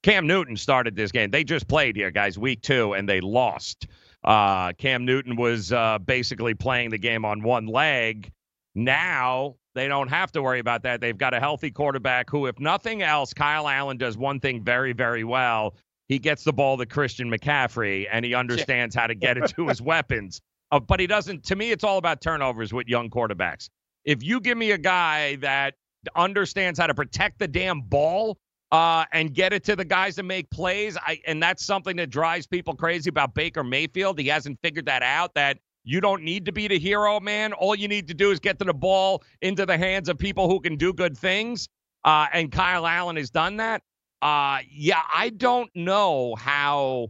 [0.03, 1.31] Cam Newton started this game.
[1.31, 3.87] They just played here, guys, week two, and they lost.
[4.25, 8.31] Uh, Cam Newton was uh, basically playing the game on one leg.
[8.75, 11.01] Now they don't have to worry about that.
[11.01, 14.93] They've got a healthy quarterback who, if nothing else, Kyle Allen does one thing very,
[14.93, 15.75] very well.
[16.09, 19.69] He gets the ball to Christian McCaffrey, and he understands how to get it to
[19.69, 20.41] his weapons.
[20.73, 21.45] Uh, but he doesn't.
[21.45, 23.69] To me, it's all about turnovers with young quarterbacks.
[24.05, 25.75] If you give me a guy that
[26.17, 28.39] understands how to protect the damn ball
[28.73, 32.11] uh, and get it to the guys to make plays, I, and that's something that
[32.11, 34.19] drives people crazy about Baker Mayfield.
[34.19, 35.35] He hasn't figured that out.
[35.35, 37.53] That you don't need to be the hero, man.
[37.53, 40.49] All you need to do is get to the ball into the hands of people
[40.49, 41.69] who can do good things.
[42.05, 43.83] Uh, and Kyle Allen has done that.
[44.23, 47.09] Uh, yeah, I don't know how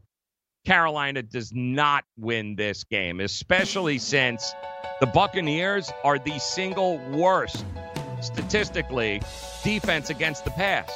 [0.70, 4.54] Carolina does not win this game, especially since
[5.00, 7.64] the Buccaneers are the single worst
[8.20, 9.20] statistically
[9.64, 10.88] defense against the pass.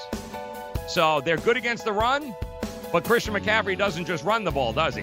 [0.87, 2.37] So they're good against the run,
[2.93, 5.03] but Christian McCaffrey doesn't just run the ball, does he?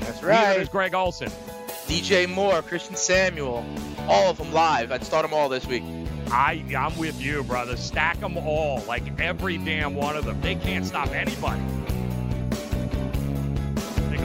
[0.00, 0.56] That's Neither right.
[0.58, 1.30] does Greg Olsen.
[1.86, 3.64] DJ Moore, Christian Samuel,
[4.08, 4.90] all of them live.
[4.90, 5.84] I'd start them all this week.
[6.32, 7.76] I I'm with you, brother.
[7.76, 10.40] Stack them all, like every damn one of them.
[10.40, 11.62] They can't stop anybody.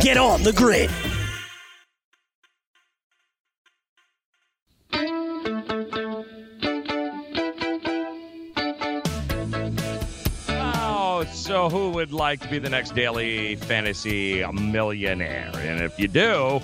[0.00, 0.90] Get on the grid.
[10.48, 15.52] Oh, so who would like to be the next daily fantasy millionaire?
[15.54, 16.60] And if you do,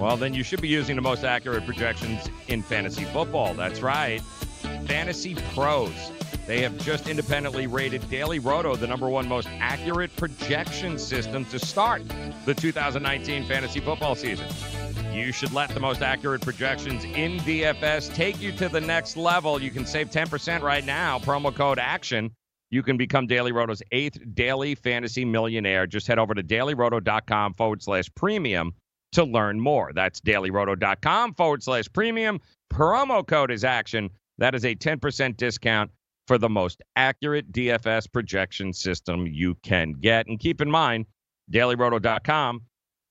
[0.00, 3.54] well, then you should be using the most accurate projections in fantasy football.
[3.54, 4.20] That's right.
[4.86, 5.92] Fantasy Pros.
[6.50, 11.60] They have just independently rated Daily Roto the number one most accurate projection system to
[11.60, 12.02] start
[12.44, 14.48] the 2019 fantasy football season.
[15.12, 19.62] You should let the most accurate projections in DFS take you to the next level.
[19.62, 21.20] You can save 10% right now.
[21.20, 22.32] Promo code ACTION.
[22.70, 25.86] You can become Daily Roto's eighth daily fantasy millionaire.
[25.86, 28.72] Just head over to dailyroto.com forward slash premium
[29.12, 29.92] to learn more.
[29.94, 32.40] That's dailyroto.com forward slash premium.
[32.72, 34.10] Promo code is action.
[34.38, 35.92] That is a 10% discount
[36.30, 40.28] for the most accurate DFS projection system you can get.
[40.28, 41.06] And keep in mind,
[41.50, 42.60] dailyroto.com,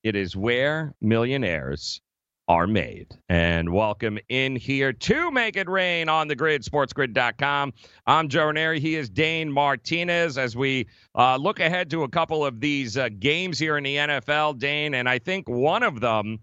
[0.05, 1.99] it is where millionaires
[2.47, 3.07] are made.
[3.27, 7.73] And welcome in here to Make It Rain on the grid, sportsgrid.com.
[8.07, 8.79] I'm Joe Ranieri.
[8.79, 13.09] He is Dane Martinez as we uh, look ahead to a couple of these uh,
[13.19, 14.93] games here in the NFL, Dane.
[14.93, 16.39] And I think one of them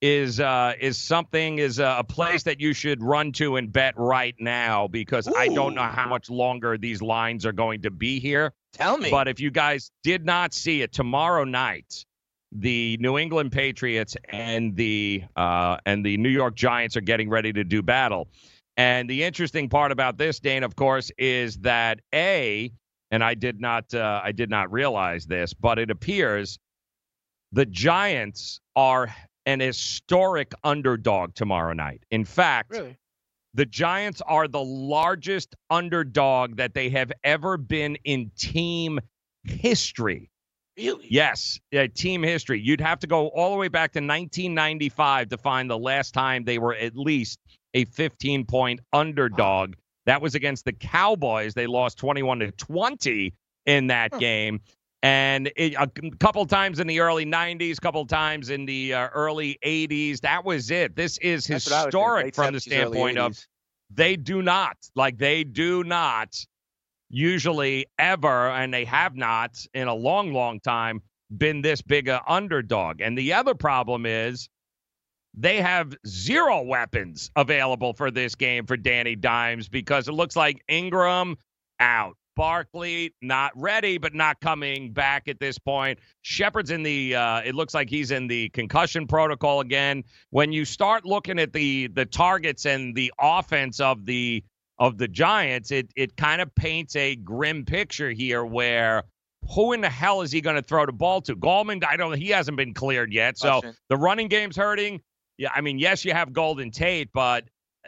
[0.00, 3.94] is uh, is something is a, a place that you should run to and bet
[3.96, 8.18] right now because I don't know how much longer these lines are going to be
[8.18, 8.52] here.
[8.72, 9.10] Tell me.
[9.10, 12.06] But if you guys did not see it tomorrow night,
[12.52, 17.52] the New England Patriots and the uh, and the New York Giants are getting ready
[17.52, 18.28] to do battle.
[18.76, 22.72] And the interesting part about this, Dane, of course, is that a
[23.10, 26.58] and I did not uh, I did not realize this, but it appears
[27.52, 29.14] the Giants are
[29.46, 32.02] an historic underdog tomorrow night.
[32.10, 32.96] In fact, Really?
[33.54, 39.00] the Giants are the largest underdog that they have ever been in team
[39.44, 40.30] history.
[40.76, 41.06] Really?
[41.10, 42.60] Yes, yeah, team history.
[42.60, 46.44] You'd have to go all the way back to 1995 to find the last time
[46.44, 47.38] they were at least
[47.74, 49.74] a 15 point underdog.
[50.06, 51.54] That was against the Cowboys.
[51.54, 53.34] They lost 21 to 20
[53.66, 54.60] in that game.
[55.02, 59.08] And it, a couple times in the early 90s, a couple times in the uh,
[59.14, 60.20] early 80s.
[60.20, 60.94] That was it.
[60.94, 61.94] This is That's what I would think.
[61.94, 63.38] historic from the standpoint of
[63.92, 66.36] they do not like they do not
[67.08, 71.02] usually ever and they have not in a long long time
[71.36, 74.48] been this big a underdog and the other problem is
[75.34, 80.62] they have zero weapons available for this game for Danny Dimes because it looks like
[80.68, 81.36] Ingram
[81.78, 85.98] out Barkley not ready, but not coming back at this point.
[86.22, 87.14] Shepard's in the.
[87.14, 90.04] Uh, it looks like he's in the concussion protocol again.
[90.30, 94.42] When you start looking at the the targets and the offense of the
[94.78, 99.02] of the Giants, it it kind of paints a grim picture here where
[99.54, 101.36] who in the hell is he going to throw the ball to?
[101.36, 102.12] Gallman, I don't.
[102.12, 105.02] Know, he hasn't been cleared yet, so the running game's hurting.
[105.36, 107.44] Yeah, I mean, yes, you have Golden Tate, but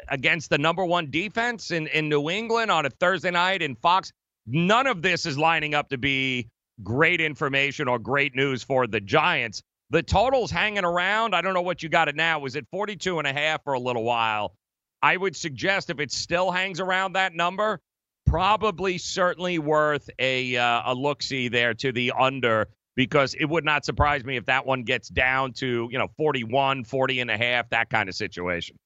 [0.09, 4.13] against the number one defense in in New England on a Thursday night in Fox,
[4.47, 6.49] none of this is lining up to be
[6.83, 9.63] great information or great news for the Giants.
[9.91, 11.35] The total's hanging around.
[11.35, 12.39] I don't know what you got it now.
[12.39, 14.55] Was it 42 and a half for a little while?
[15.03, 17.81] I would suggest if it still hangs around that number,
[18.27, 23.65] probably certainly worth a uh, a look see there to the under because it would
[23.65, 27.37] not surprise me if that one gets down to, you know, 41, 40 and a
[27.37, 28.77] half, that kind of situation.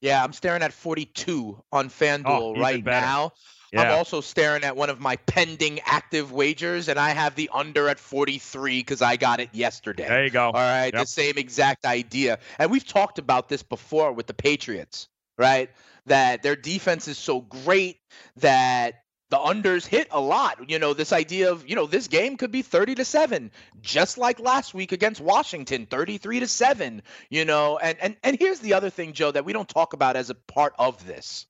[0.00, 3.04] Yeah, I'm staring at 42 on FanDuel Oh, right better.
[3.06, 3.32] now.
[3.72, 3.82] Yeah.
[3.82, 7.88] I'm also staring at one of my pending active wagers, and I have the under
[7.88, 10.08] at 43 because I got it yesterday.
[10.08, 10.46] There you go.
[10.46, 12.38] All right, the same exact idea.
[12.58, 15.70] And we've talked about this before with the Patriots, right?
[16.06, 18.00] That their defense is so great
[18.36, 18.94] that
[19.30, 20.68] the unders hit a lot.
[20.68, 24.18] You know, this idea of, you know, this game could be 30 to 7, just
[24.18, 27.78] like last week against Washington, 33 to 7, you know.
[27.78, 30.34] And and and here's the other thing, Joe, that we don't talk about as a
[30.34, 31.46] part of this.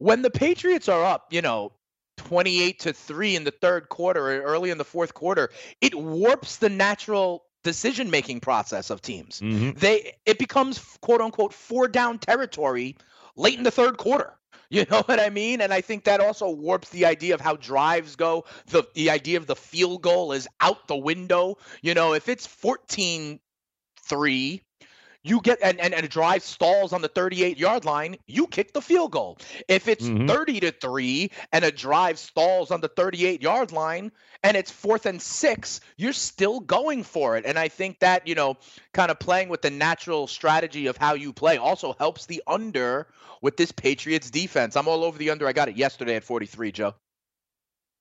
[0.00, 1.72] When the Patriots are up, you know,
[2.16, 5.50] 28 to 3 in the third quarter or early in the fourth quarter,
[5.82, 9.40] it warps the natural decision making process of teams.
[9.40, 9.78] Mhm.
[9.78, 12.96] They it becomes quote unquote four down territory
[13.36, 14.36] late in the third quarter.
[14.72, 15.60] You know what I mean?
[15.60, 18.44] And I think that also warps the idea of how drives go.
[18.68, 21.56] The the idea of the field goal is out the window.
[21.82, 23.40] You know, if it's 14
[24.04, 24.62] 3
[25.22, 28.72] you get and, and, and a drive stalls on the 38 yard line, you kick
[28.72, 29.38] the field goal.
[29.68, 30.26] If it's Mhm.
[30.26, 35.04] 30 to 3 and a drive stalls on the 38 yard line and it's fourth
[35.04, 37.44] and six, you're still going for it.
[37.44, 38.56] And I think that, you know,
[38.94, 43.08] kind of playing with the natural strategy of how you play also helps the under
[43.42, 44.74] with this Patriots defense.
[44.76, 45.46] I'm all over the under.
[45.46, 46.94] I got it yesterday at 43, Joe.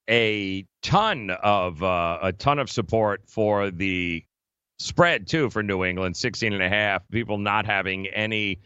[0.10, 4.24] a ton of uh, a ton of support for the
[4.80, 8.60] spread too for New England 16 and a half people not having any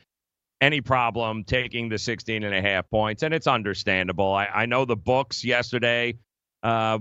[0.62, 4.86] any problem taking the 16 and a half points and it's understandable I, I know
[4.86, 6.16] the books yesterday
[6.62, 7.00] uh,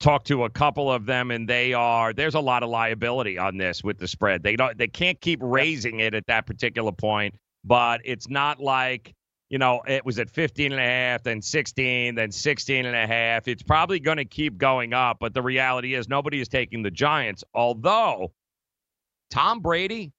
[0.00, 3.56] talked to a couple of them and they are there's a lot of liability on
[3.56, 7.34] this with the spread they don't they can't keep raising it at that particular point
[7.64, 9.14] but it's not like
[9.50, 13.06] you know, it was at 15 and a half, then 16, then 16 and a
[13.06, 13.48] half.
[13.48, 16.90] It's probably going to keep going up, but the reality is nobody is taking the
[16.90, 17.44] Giants.
[17.54, 18.32] Although
[19.30, 20.12] Tom Brady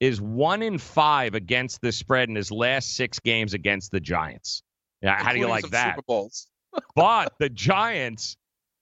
[0.00, 4.62] is one in five against the spread in his last six games against the Giants.
[5.00, 5.96] Yeah, how do you like that?
[5.96, 6.48] Super Bowls.
[6.96, 8.36] but the Giants,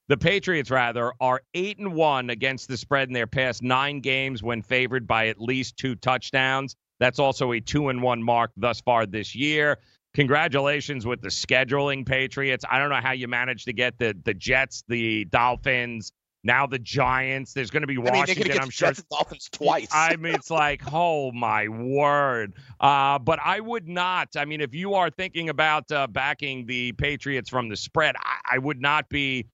[0.08, 4.42] the Patriots rather, are eight and one against the spread in their past nine games
[4.42, 6.76] when favored by at least two touchdowns.
[7.00, 9.78] That's also a two and one mark thus far this year.
[10.14, 12.64] Congratulations with the scheduling, Patriots.
[12.68, 16.12] I don't know how you managed to get the the Jets, the Dolphins,
[16.44, 17.52] now the Giants.
[17.52, 18.20] There's going to be Washington.
[18.20, 18.42] I mean, they're Washington.
[18.42, 18.88] going to get I'm the sure.
[18.88, 19.88] Jets Dolphins twice.
[19.92, 22.54] I mean, it's like, oh my word.
[22.80, 24.28] Uh, but I would not.
[24.36, 28.56] I mean, if you are thinking about uh, backing the Patriots from the spread, I,
[28.56, 29.46] I would not be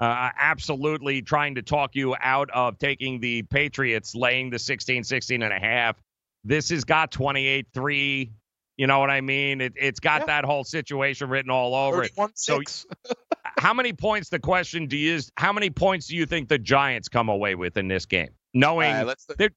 [0.00, 5.42] uh, absolutely trying to talk you out of taking the Patriots laying the 16, 16
[5.42, 5.96] and a half.
[6.44, 8.32] This has got 28 3.
[8.76, 9.62] You know what I mean?
[9.62, 10.26] It, it's got Yeah.
[10.26, 12.10] that whole situation written all over it.
[12.10, 12.86] 31 So 6.
[13.58, 14.28] how many points?
[14.28, 17.54] The question do you is how many points do you think the Giants come away
[17.54, 18.30] with in this game?
[18.54, 19.50] Knowing right, they're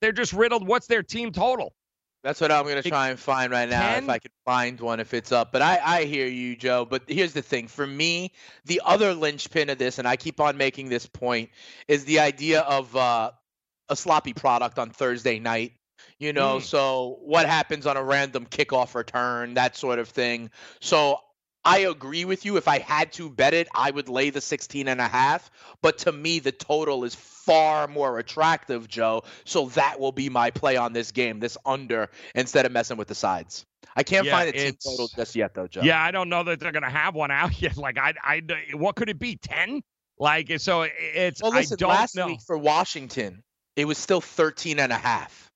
[0.00, 0.66] they're just riddled.
[0.66, 1.74] What's their team total?
[2.22, 5.14] That's what I'm gonna try and find right now if I can find one if
[5.14, 5.52] it's up.
[5.52, 6.84] But I, I hear you, Joe.
[6.84, 8.32] But here's the thing: for me,
[8.66, 11.48] the other linchpin of this, and I keep on making this point,
[11.88, 13.30] is the idea of uh,
[13.88, 15.72] a sloppy product on Thursday night.
[16.18, 16.62] You know, Mm.
[16.62, 20.50] so what happens on a random kickoff return, that sort of thing.
[20.80, 21.20] So
[21.64, 22.56] I agree with you.
[22.56, 25.50] If I had to bet it, I would lay the 16 and a half.
[25.82, 29.24] But to me, the total is far more attractive, Joe.
[29.44, 33.08] So that will be my play on this game, this under, instead of messing with
[33.08, 33.66] the sides.
[33.96, 35.82] I can't Yeah, find a team total just yet, though, Joe.
[35.82, 37.76] Yeah, I don't know that they're going to have one out yet.
[37.76, 38.42] Like I, I,
[38.74, 39.36] what could it be?
[39.36, 39.82] Ten?
[40.18, 41.42] Like so, it's.
[41.42, 42.26] Well, listen, I don't last know.
[42.26, 43.42] week for Washington,
[43.76, 45.50] it was still 13 and a half.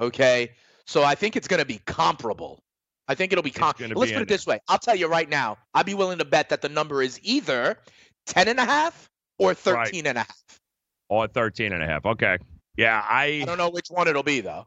[0.00, 0.50] Okay.
[0.86, 2.62] So I think it's going to be comparable.
[3.08, 4.60] I think it'll be It's Let's be put it this way.
[4.68, 7.78] I'll tell you right now, I'd be willing to bet that the number is either
[8.26, 10.60] 10 and a half or 13 and a half.
[11.08, 12.04] Or 13 and a half.
[12.04, 12.36] Okay.
[12.76, 13.40] Yeah, I.
[13.42, 14.66] I don't know which one it'll be, though.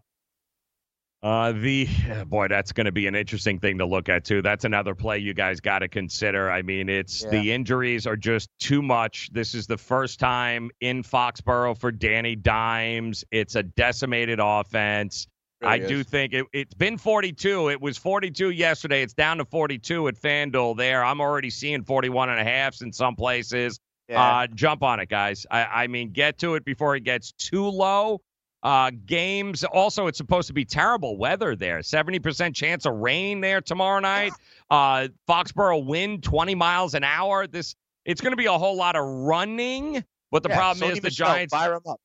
[1.24, 1.88] Uh, the
[2.26, 4.42] boy, that's going to be an interesting thing to look at too.
[4.42, 6.50] That's another play you guys got to consider.
[6.50, 7.30] I mean, it's Yeah.
[7.30, 9.30] the injuries are just too much.
[9.32, 13.24] This is the first time in Foxborough for Danny Dimes.
[13.32, 15.28] It's a decimated offense.
[15.62, 17.70] I Really do think it, it's been 42.
[17.70, 19.04] It was 42 yesterday.
[19.04, 21.04] It's down to 42 at FanDuel there.
[21.04, 23.80] I'm already seeing 41 and a halfs in some places.
[24.08, 24.22] Yeah.
[24.24, 25.46] Uh, jump on it, guys.
[25.52, 28.22] I, I mean, get to it before it gets too low.
[28.64, 29.64] Uh, games.
[29.64, 31.80] Also, it's supposed to be terrible weather there.
[31.80, 34.34] 70% chance of rain there tomorrow night.
[34.70, 37.48] Uh, Foxborough wind 20 miles an hour.
[37.48, 40.04] This it's going to be a whole lot of running.
[40.32, 41.54] But the Yeah, problem Sony is the Giants.
[41.54, 42.00] Fire them up.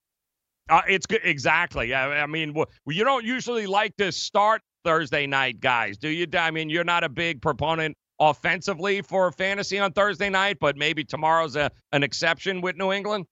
[0.68, 1.20] Uh, it's good.
[1.24, 1.94] Exactly.
[1.94, 6.26] I, I mean, wh- you don't usually like to start Thursday night, guys, do you?
[6.36, 11.04] I mean, you're not a big proponent offensively for fantasy on Thursday night, but maybe
[11.04, 13.26] tomorrow's a, an exception with New England.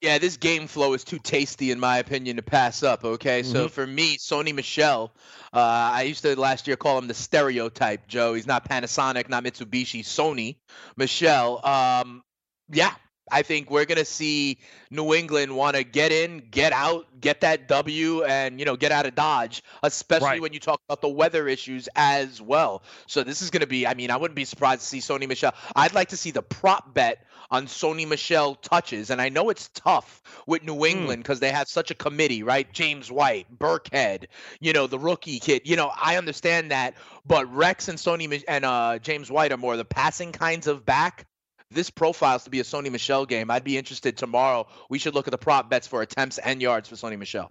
[0.00, 3.04] Yeah, this game flow is too tasty, in my opinion, to pass up.
[3.04, 3.70] Okay, so Mhm.
[3.70, 5.12] for me, Sony Michel,
[5.52, 8.08] uh, I used to last year call him the stereotype.
[8.08, 10.56] Joe, he's not Panasonic, not Mitsubishi, Sony
[10.96, 11.60] Michel.
[11.66, 12.22] Um,
[12.70, 12.94] yeah,
[13.30, 14.58] I think we're gonna see
[14.90, 18.92] New England want to get in, get out, get that W, and you know get
[18.92, 20.40] out of Dodge, especially Right.
[20.42, 22.82] when you talk about the weather issues as well.
[23.06, 23.86] So this is gonna be.
[23.86, 25.54] I mean, I wouldn't be surprised to see Sony Michel.
[25.76, 29.68] I'd like to see the prop bet on Sony Michel touches, and I know it's
[29.74, 32.72] tough with New England because they have such a committee, right?
[32.72, 34.26] James White, Burkhead,
[34.60, 35.62] you know the rookie kid.
[35.64, 36.94] You know I understand that,
[37.26, 41.26] but Rex and Sony and uh, James White are more the passing kinds of back
[41.70, 43.50] this profiles to be a Sony Michel game.
[43.50, 44.66] I'd be interested tomorrow.
[44.88, 47.50] We should look at the prop bets for attempts and yards for Sony Michel.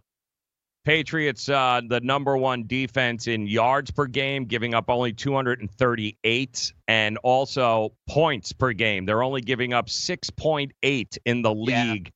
[0.86, 7.18] Patriots, uh, the number one defense in yards per game, giving up only 238, and
[7.18, 9.06] also points per game.
[9.06, 11.84] They're only giving up 6.8 in the Yeah.
[11.94, 12.12] league.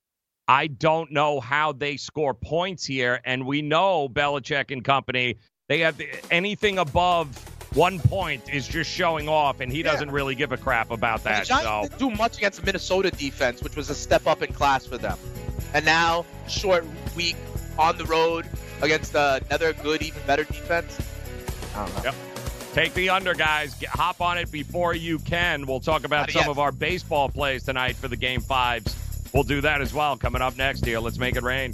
[0.47, 5.35] I don't know how they score points here, and we know Belichick and company.
[5.69, 7.27] They have anything above
[7.73, 9.91] one point is just showing off, and he Yeah.
[9.91, 11.45] doesn't really give a crap about the that.
[11.47, 14.53] Giants So didn't do much against the Minnesota defense, which was a step up in
[14.53, 15.17] class for them.
[15.73, 17.35] And now, short week
[17.79, 18.45] on the road
[18.81, 20.97] against uh, another good, even better defense.
[21.75, 22.03] I don't know.
[22.05, 22.15] Yep.
[22.73, 23.73] Take the under, guys.
[23.75, 25.65] Get, hop on it before you can.
[25.65, 26.49] We'll talk about Not some yet.
[26.49, 28.95] of our baseball plays tonight for the game fives.
[29.31, 30.99] We'll do that as well coming up next here.
[30.99, 31.73] Let's make it rain.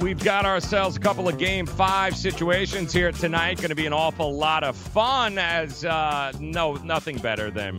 [0.00, 3.58] We've got ourselves a couple of game five situations here tonight.
[3.58, 7.78] Going to be an awful lot of fun as uh, no, nothing better than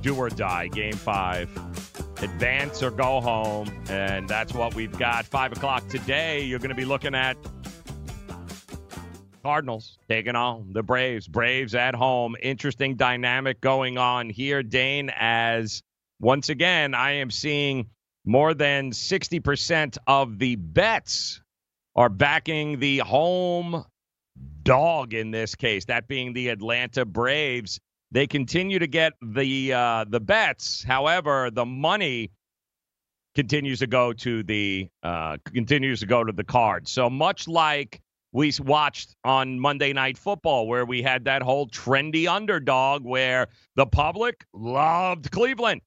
[0.00, 1.50] do or die game five.
[2.22, 3.70] Advance or go home.
[3.88, 5.26] And that's what we've got.
[5.26, 7.36] Five o'clock today, you're going to be looking at
[9.42, 11.28] Cardinals taking on the Braves.
[11.28, 12.34] Braves at home.
[12.42, 15.82] Interesting dynamic going on here, Dane, as
[16.20, 17.90] once again, I am seeing
[18.24, 21.40] more than 60% of the bets
[21.96, 23.84] are backing the home
[24.62, 27.78] dog in this case, that being the Atlanta Braves.
[28.10, 30.84] They continue to get the uh, the bets.
[30.84, 32.30] However, the money
[33.34, 36.92] continues to go to the uh, continues to go to the cards.
[36.92, 38.00] So much like
[38.32, 43.86] we watched on Monday Night Football, where we had that whole trendy underdog, where the
[43.86, 45.80] public loved Cleveland,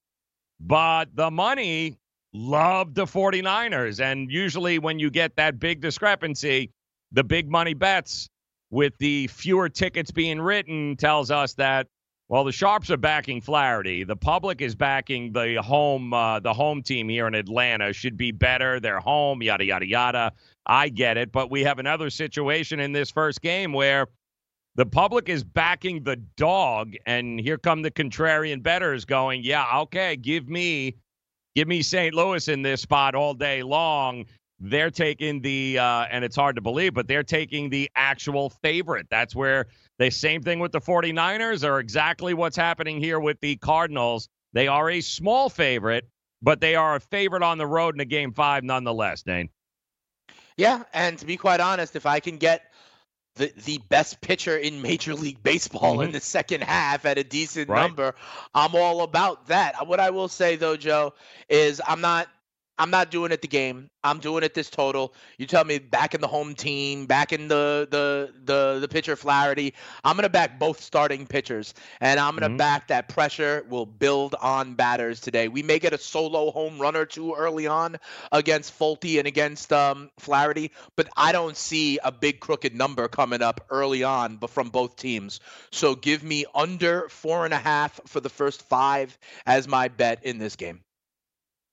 [0.60, 1.96] but the money
[2.32, 4.00] loved the 49ers.
[4.00, 6.70] And usually, when you get that big discrepancy,
[7.12, 8.28] the big money bets
[8.70, 11.86] with the fewer tickets being written tells us that
[12.28, 14.04] well the sharps are backing Flaherty.
[14.04, 18.30] The public is backing the home uh, the home team here in Atlanta should be
[18.30, 18.78] better.
[18.78, 20.32] They're home, yada yada yada.
[20.66, 24.06] I get it, but we have another situation in this first game where
[24.74, 30.14] the public is backing the dog, and here come the contrarian bettors going, yeah, okay,
[30.14, 30.94] give me
[31.54, 32.14] give me St.
[32.14, 34.24] Louis in this spot all day long.
[34.60, 39.06] They're taking the, uh, and it's hard to believe, but they're taking the actual favorite.
[39.08, 39.66] That's where
[39.98, 44.28] the same thing with the 49ers are exactly what's happening here with the Cardinals.
[44.52, 46.08] They are a small favorite,
[46.42, 49.48] but they are a favorite on the road in a game five nonetheless, Dane.
[50.56, 52.72] Yeah, and to be quite honest, if I can get
[53.38, 56.02] the the best pitcher in Major League Baseball mm-hmm.
[56.02, 57.82] in the second half at a decent right.
[57.82, 58.14] number,
[58.54, 59.86] I'm all about that.
[59.86, 61.14] What I will say though, Joe,
[61.48, 62.28] is I'm not
[62.78, 63.90] I'm not doing it the game.
[64.04, 65.12] I'm doing it this total.
[65.36, 69.16] You tell me back in the home team, back in the the the the pitcher
[69.16, 69.74] Flaherty.
[70.04, 72.56] I'm gonna back both starting pitchers, and I'm gonna mm-hmm.
[72.56, 75.48] back that pressure will build on batters today.
[75.48, 77.96] We may get a solo home run or two early on
[78.32, 83.42] against Folty and against um, Flaherty, but I don't see a big crooked number coming
[83.42, 85.40] up early on, but from both teams.
[85.72, 90.24] So give me under four and a half for the first five as my bet
[90.24, 90.80] in this game.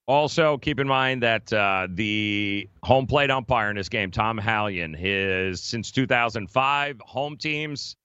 [0.08, 4.96] Also, keep in mind that uh, the home plate umpire in this game, Tom Hallion,
[4.96, 7.96] his since 2005 home teams,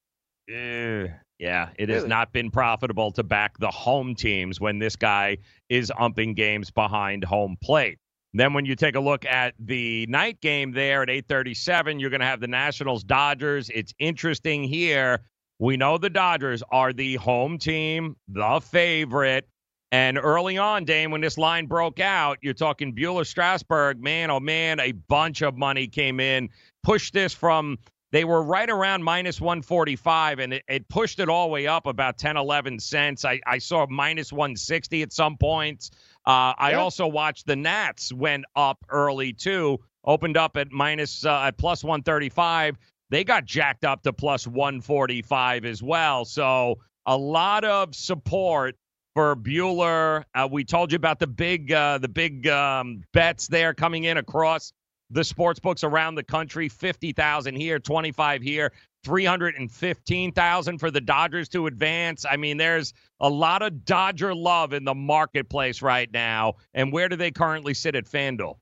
[0.48, 1.94] eh, yeah, it really?
[1.94, 5.38] has not been profitable to back the home teams when this guy
[5.68, 7.98] is umping games behind home plate.
[8.32, 12.20] Then when you take a look at the night game there at 8:37, you're going
[12.20, 13.70] to have the Nationals Dodgers.
[13.74, 15.20] It's interesting here.
[15.58, 19.48] We know the Dodgers are the home team, the favorite.
[19.92, 24.38] And early on, Dane, when this line broke out, you're talking Buehler Strasburg, man, oh
[24.38, 26.48] man, a bunch of money came in,
[26.82, 27.78] pushed this from
[28.12, 31.86] they were right around minus 145 and it, it, pushed it all the way up
[31.86, 33.24] about 10 11 cents.
[33.24, 35.90] I, I saw minus 160 at some points.
[36.26, 41.44] Uh, i also watched the nats went up early too opened up at minus uh,
[41.44, 42.76] at plus 135
[43.08, 46.24] they got jacked up to plus 145 as well.
[46.24, 48.76] So a lot of support
[49.20, 50.24] for Buehler.
[50.34, 54.16] Uh, we told you about the big uh, the big um, bets there coming in
[54.16, 54.72] across
[55.10, 56.70] the sports books around the country.
[56.70, 58.72] Fifty thousand here, twenty five here,
[59.04, 62.24] three hundred and fifteen thousand for the Dodgers to advance.
[62.24, 66.54] I mean, there's a lot of Dodger love in the marketplace right now.
[66.72, 68.56] And where do they currently sit at FanDuel?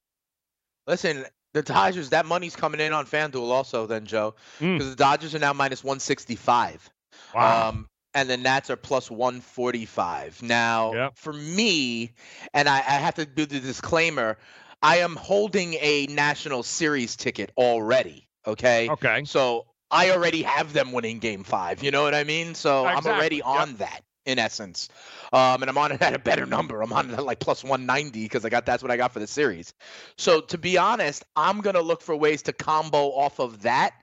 [0.88, 4.90] Listen, the Dodgers, that money's coming in on FanDuel also, then, Joe, because mm.
[4.90, 6.90] the Dodgers are now minus 165.
[7.32, 7.68] Wow.
[7.68, 10.42] Um, and the Nats are plus 145.
[10.42, 11.16] Now, yep.
[11.16, 12.12] for me,
[12.54, 14.38] and I, I have to do the disclaimer,
[14.82, 18.28] I am holding a National Series ticket already.
[18.46, 18.88] Okay.
[18.88, 19.24] Okay.
[19.24, 21.82] So I already have them winning Game Five.
[21.82, 22.54] You know what I mean?
[22.54, 23.11] So exactly.
[23.11, 23.78] I'm already on yep.
[23.78, 24.88] that in essence.
[25.32, 26.82] Um, and I'm on it at a better number.
[26.82, 29.20] I'm on it at like plus 190 because I got that's what I got for
[29.20, 29.72] the series.
[30.16, 33.94] So to be honest, I'm gonna look for ways to combo off of that.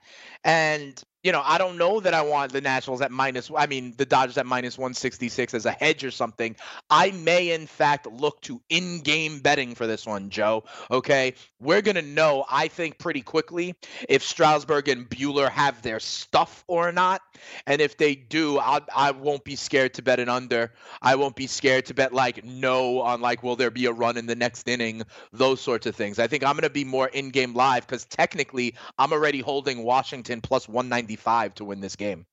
[0.44, 3.94] And you know, I don't know that I want the Nationals at minus, I mean,
[3.96, 6.54] the Dodgers at minus 166 as a hedge or something.
[6.88, 10.62] I may, in fact, look to in game betting for this one, Joe.
[10.88, 11.34] Okay.
[11.58, 13.74] We're going to know, I think, pretty quickly
[14.08, 17.22] if Strasburg and Buehler have their stuff or not.
[17.66, 20.72] And if they do, I'll, I won't be scared to bet an under.
[21.02, 24.16] I won't be scared to bet like no on like, will there be a run
[24.16, 25.02] in the next inning?
[25.32, 26.20] Those sorts of things.
[26.20, 29.82] I think I'm going to be more in game live because technically I'm already holding
[29.82, 32.26] Washington plus 190 to win this game.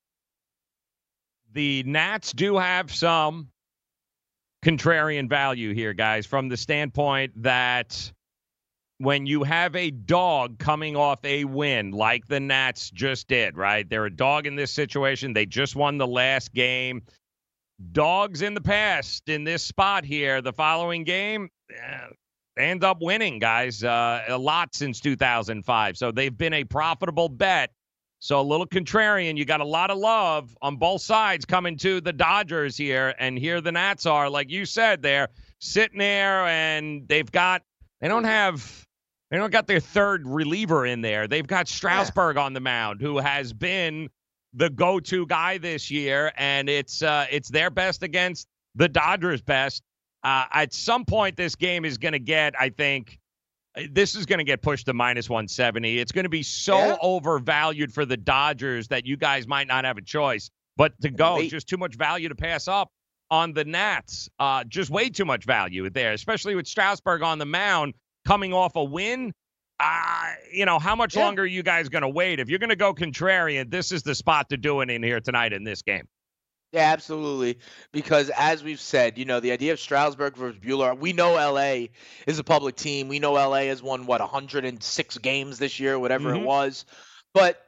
[1.54, 3.50] The Nats do have some
[4.64, 8.12] contrarian value here, guys, from the standpoint that
[8.98, 13.88] when you have a dog coming off a win like the Nats just did, right?
[13.88, 15.34] They're a dog in this situation.
[15.34, 17.04] They just won the last game.
[17.92, 22.08] Dogs in the past in this spot here, the following game, eh,
[22.58, 25.98] end up winning, guys, uh, a lot since 2005.
[25.98, 27.72] So they've been a profitable bet
[28.24, 29.36] so a little contrarian.
[29.36, 33.38] You got a lot of love on both sides coming to the Dodgers here, and
[33.38, 35.28] here the Nats are, like you said, they're
[35.60, 37.64] sitting there and they've got
[38.00, 38.88] they don't have
[39.30, 41.28] they don't got their third reliever in there.
[41.28, 42.44] They've got Strasburg yeah.
[42.44, 44.10] on the mound, who has been
[44.54, 49.84] the go-to guy this year, and it's uh, it's their best against the Dodgers' best.
[50.24, 53.20] Uh, at some point, this game is going to get, I think,
[53.90, 56.00] this is going to get pushed to minus 170.
[56.00, 56.98] It's going to be so yeah.
[57.02, 61.42] overvalued for the Dodgers that you guys might not have a choice but to go.
[61.48, 62.90] Just too much value to pass up
[63.32, 64.30] on the Nats.
[64.40, 67.94] Uh, just way too much value there, especially with Strasburg on the mound
[68.26, 69.34] coming off a win.
[69.80, 71.26] Uh, you know, how much yeah.
[71.26, 72.40] longer are you guys going to wait?
[72.40, 75.20] If you're going to go contrarian, this is the spot to do it in here
[75.20, 76.08] tonight in this game.
[76.74, 77.60] Yeah, absolutely.
[77.92, 81.90] Because as we've said, you know, the idea of Strasburg versus Buehler, we know LA
[82.26, 83.08] is a public team.
[83.08, 86.42] We know LA has won what 106 games this year, whatever mm-hmm.
[86.42, 86.86] it was.
[87.32, 87.64] But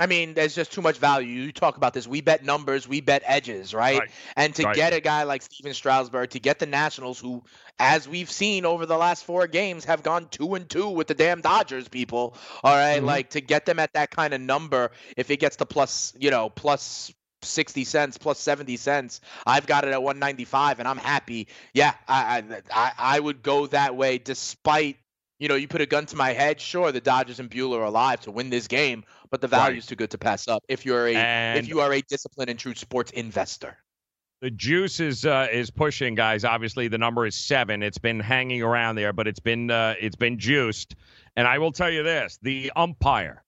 [0.00, 1.28] I mean, there's just too much value.
[1.28, 2.08] You talk about this.
[2.08, 4.00] We bet numbers, we bet edges, right?
[4.00, 4.10] right.
[4.34, 4.74] And to right.
[4.74, 7.44] get a guy like Stephen Strasburg, to get the Nationals, who,
[7.78, 11.14] as we've seen over the last four games, have gone two and two with the
[11.14, 12.34] damn Dodgers, people.
[12.64, 12.96] All right?
[12.96, 13.06] mm-hmm.
[13.06, 16.30] like to get them at that kind of number, if it gets to plus, you
[16.30, 17.12] know, plus
[17.42, 19.20] 60 cents plus 70 cents.
[19.46, 21.48] I've got it at 195 and I'm happy.
[21.74, 24.96] Yeah, I I I would go that way despite
[25.40, 27.84] you know, you put a gun to my head, sure, the Dodgers and Buehler are
[27.84, 30.84] alive to win this game, but the value is too good to pass up if
[30.84, 33.78] you're a And- if you are a disciplined and true sports investor.
[34.42, 36.44] The juice is uh, is pushing, guys.
[36.46, 37.82] Obviously, the number is seven.
[37.82, 40.94] It's been hanging around there, but it's been uh, it's been juiced.
[41.36, 43.44] And I will tell you this: the umpire,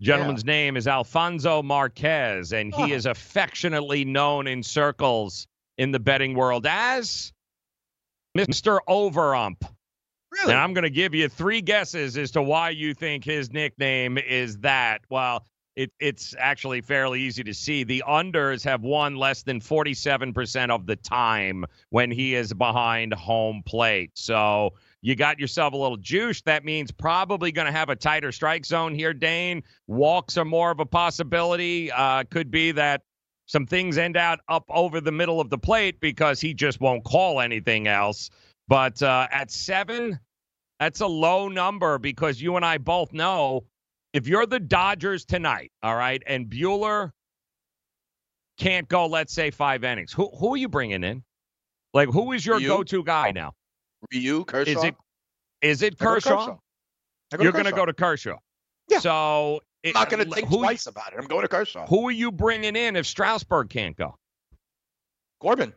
[0.00, 2.96] gentleman's name is Alfonso Marquez, and he Oh.
[2.96, 5.46] is affectionately known in circles
[5.76, 7.32] in the betting world as
[8.34, 9.62] Mister Overump.
[10.30, 10.52] Really?
[10.52, 14.18] And I'm going to give you three guesses as to why you think his nickname
[14.18, 15.00] is that.
[15.08, 15.44] Well,
[15.74, 17.84] it, it's actually fairly easy to see.
[17.84, 23.62] The unders have won less than 47% of the time when he is behind home
[23.64, 24.10] plate.
[24.14, 26.42] So you got yourself a little juice.
[26.42, 29.62] That means probably going to have a tighter strike zone here, Dane.
[29.86, 31.90] Walks are more of a possibility.
[31.92, 33.02] Uh, could be that
[33.46, 37.04] some things end out up over the middle of the plate because he just won't
[37.04, 38.30] call anything else.
[38.66, 40.18] But uh, at seven,
[40.78, 43.64] that's a low number because you and I both know
[44.12, 47.12] if you're the Dodgers tonight, all right, and Buehler
[48.58, 50.12] can't go, let's say five innings.
[50.12, 51.22] Who who are you bringing in?
[51.94, 52.68] Like who is your Ryu?
[52.68, 53.54] go-to guy now?
[54.12, 54.70] Ryu Kershaw.
[54.70, 54.94] Is it
[55.62, 56.36] is it I go Kershaw?
[56.38, 56.56] Kershaw.
[57.36, 58.38] Go You're going to go to Kershaw.
[58.88, 59.00] Yeah.
[59.00, 61.18] So I'm not going to think who, twice about it.
[61.20, 61.86] I'm going to Kershaw.
[61.86, 64.16] Who are you bringing in if Strasburg can't go?
[65.40, 65.72] Corbin.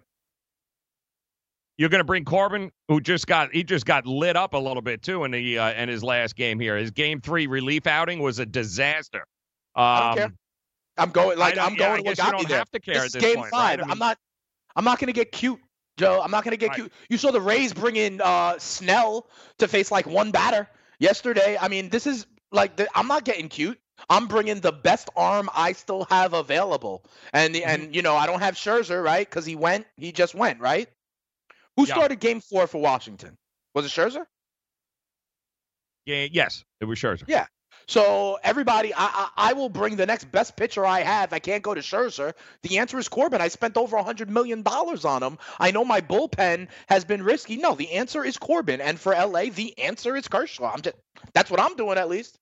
[1.78, 4.82] You're going to bring Corbin, who just got he just got lit up a little
[4.82, 6.78] bit too in the uh, in his last game here.
[6.78, 9.26] His game three relief outing was a disaster.
[9.76, 10.34] Um, I don't care.
[10.98, 12.04] I'm going like don't- I'm yeah, I going.
[12.04, 12.58] guess you don't there.
[12.60, 13.80] have to care This at this game point, five.
[13.80, 13.88] right?
[13.88, 14.18] I I'm not.
[14.76, 15.60] I'm not going to get cute,
[16.02, 16.22] Joe.
[16.24, 16.76] I'm not going to get Right.
[16.76, 16.94] cute.
[17.10, 19.28] You saw the Rays bring in uh, Snell
[19.60, 20.68] to face like one batter
[21.00, 21.58] yesterday.
[21.60, 23.80] I mean, this is like the, I'm not getting cute.
[24.10, 27.70] I'm bringing the best arm I still have available, and Mm-hmm.
[27.70, 29.86] and you know I don't have Scherzer right because he went.
[29.98, 30.90] He just went right.
[31.78, 31.94] Who Yeah.
[31.94, 33.38] started Game Four for Washington?
[33.76, 34.26] Was it Scherzer?
[36.06, 37.26] Yeah, yes, it was Scherzer.
[37.28, 37.46] Yeah.
[37.88, 41.34] So everybody, I, I I will bring the next best pitcher I have.
[41.34, 42.34] I can't go to Scherzer.
[42.64, 43.42] The answer is Corbin.
[43.42, 45.38] I spent over a hundred million dollars on him.
[45.60, 47.58] I know my bullpen has been risky.
[47.58, 48.82] No, the answer is Corbin.
[48.82, 50.72] And for LA, the answer is Kershaw.
[50.72, 50.96] I'm just
[51.34, 52.38] that's what I'm doing at least.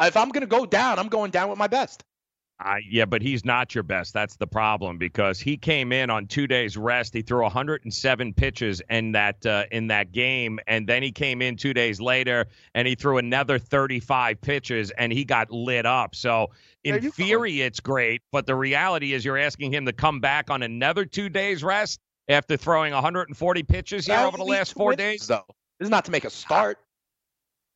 [0.00, 2.02] If I'm gonna go down, I'm going down with my best.
[2.64, 4.12] Uh, yeah, but he's not your best.
[4.14, 7.12] That's the problem because he came in on two days rest.
[7.12, 11.56] He threw 107 pitches in that uh, in that game, and then he came in
[11.56, 16.14] two days later and he threw another 35 pitches, and he got lit up.
[16.14, 16.50] So
[16.84, 20.62] in theory, it's great, but the reality is you're asking him to come back on
[20.62, 25.26] another two days rest after throwing 140 pitches here That over the last four days.
[25.26, 25.44] though.
[25.78, 26.78] This is not to make a start.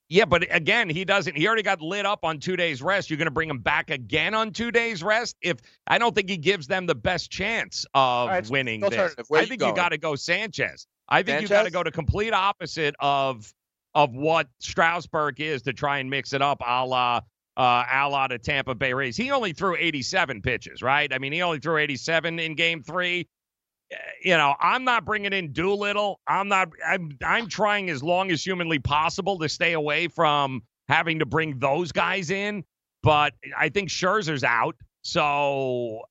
[0.09, 1.37] Yeah, but again, he doesn't.
[1.37, 3.11] He already got lit up on two days rest.
[3.11, 5.37] You're going to bring him back again on two days rest?
[5.43, 9.17] If I don't think he gives them the best chance of right, winning this.
[9.35, 10.87] I think you got to go Sanchez.
[11.09, 13.53] I think you got to go to complete opposite of
[13.95, 17.21] of what Strasburg is to try and mix it up, a la
[17.57, 19.17] uh, a la the Tampa Bay Rays.
[19.17, 21.13] He only threw 87 pitches, right?
[21.13, 23.27] I mean, he only threw 87 in Game Three
[24.23, 26.21] you know, I'm not bringing in Doolittle.
[26.27, 26.71] I'm not.
[26.87, 27.17] I'm.
[27.25, 31.93] I'm trying as long as humanly possible to stay away from having to bring those
[31.93, 32.65] guys in.
[33.03, 36.03] But I think Scherzer's out, so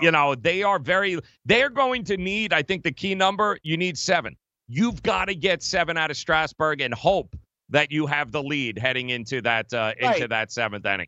[0.00, 1.18] you know they are very.
[1.44, 2.52] They're going to need.
[2.52, 3.58] I think the key number.
[3.62, 4.36] You need seven.
[4.66, 7.36] You've got to get seven out of Strasburg and hope
[7.70, 10.28] that you have the lead heading into that uh, into Right.
[10.28, 11.06] that seventh inning.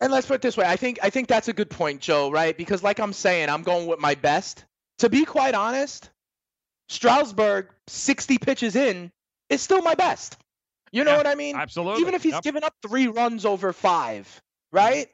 [0.00, 0.66] And let's put it this way.
[0.66, 2.56] I think I think that's a good point, Joe, right?
[2.56, 4.64] Because like I'm saying, I'm going with my best.
[5.02, 6.10] To be quite honest,
[6.88, 9.10] Strasburg 60 pitches in
[9.48, 10.36] is still my best.
[10.92, 11.56] You know Yeah, what I mean?
[11.56, 12.00] Absolutely.
[12.02, 12.42] Even if he's Yep.
[12.44, 14.40] given up 3 runs over 5,
[14.70, 15.08] right?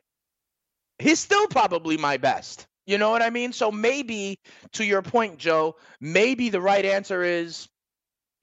[0.99, 2.67] He's still probably my best.
[2.87, 3.55] You know what I mean?
[3.55, 4.39] So maybe
[4.73, 7.67] to your point, Joe, maybe the right answer is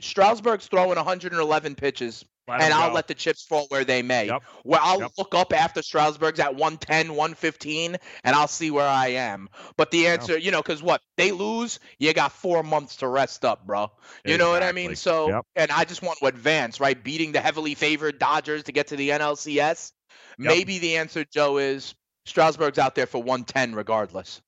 [0.01, 4.27] Strasburg's throwing 111 pitches Let and I'll let the chips fall where they may.
[4.27, 4.43] Yep.
[4.63, 5.11] Where I'll Yep.
[5.17, 9.49] look up after Strasburg's at 110, 115, and I'll see where I am.
[9.77, 13.45] But the answer, you know, because what they lose, you got four months to rest
[13.45, 13.91] up, bro.
[14.25, 14.95] You know what I mean?
[14.95, 15.45] So, Yep.
[15.55, 17.01] and I just want to advance, right?
[17.01, 19.91] Beating the heavily favored Dodgers to get to the NLCS.
[20.37, 20.47] Yep.
[20.49, 24.41] Maybe the answer, Joe, is Strasburg's out there for 110 regardless.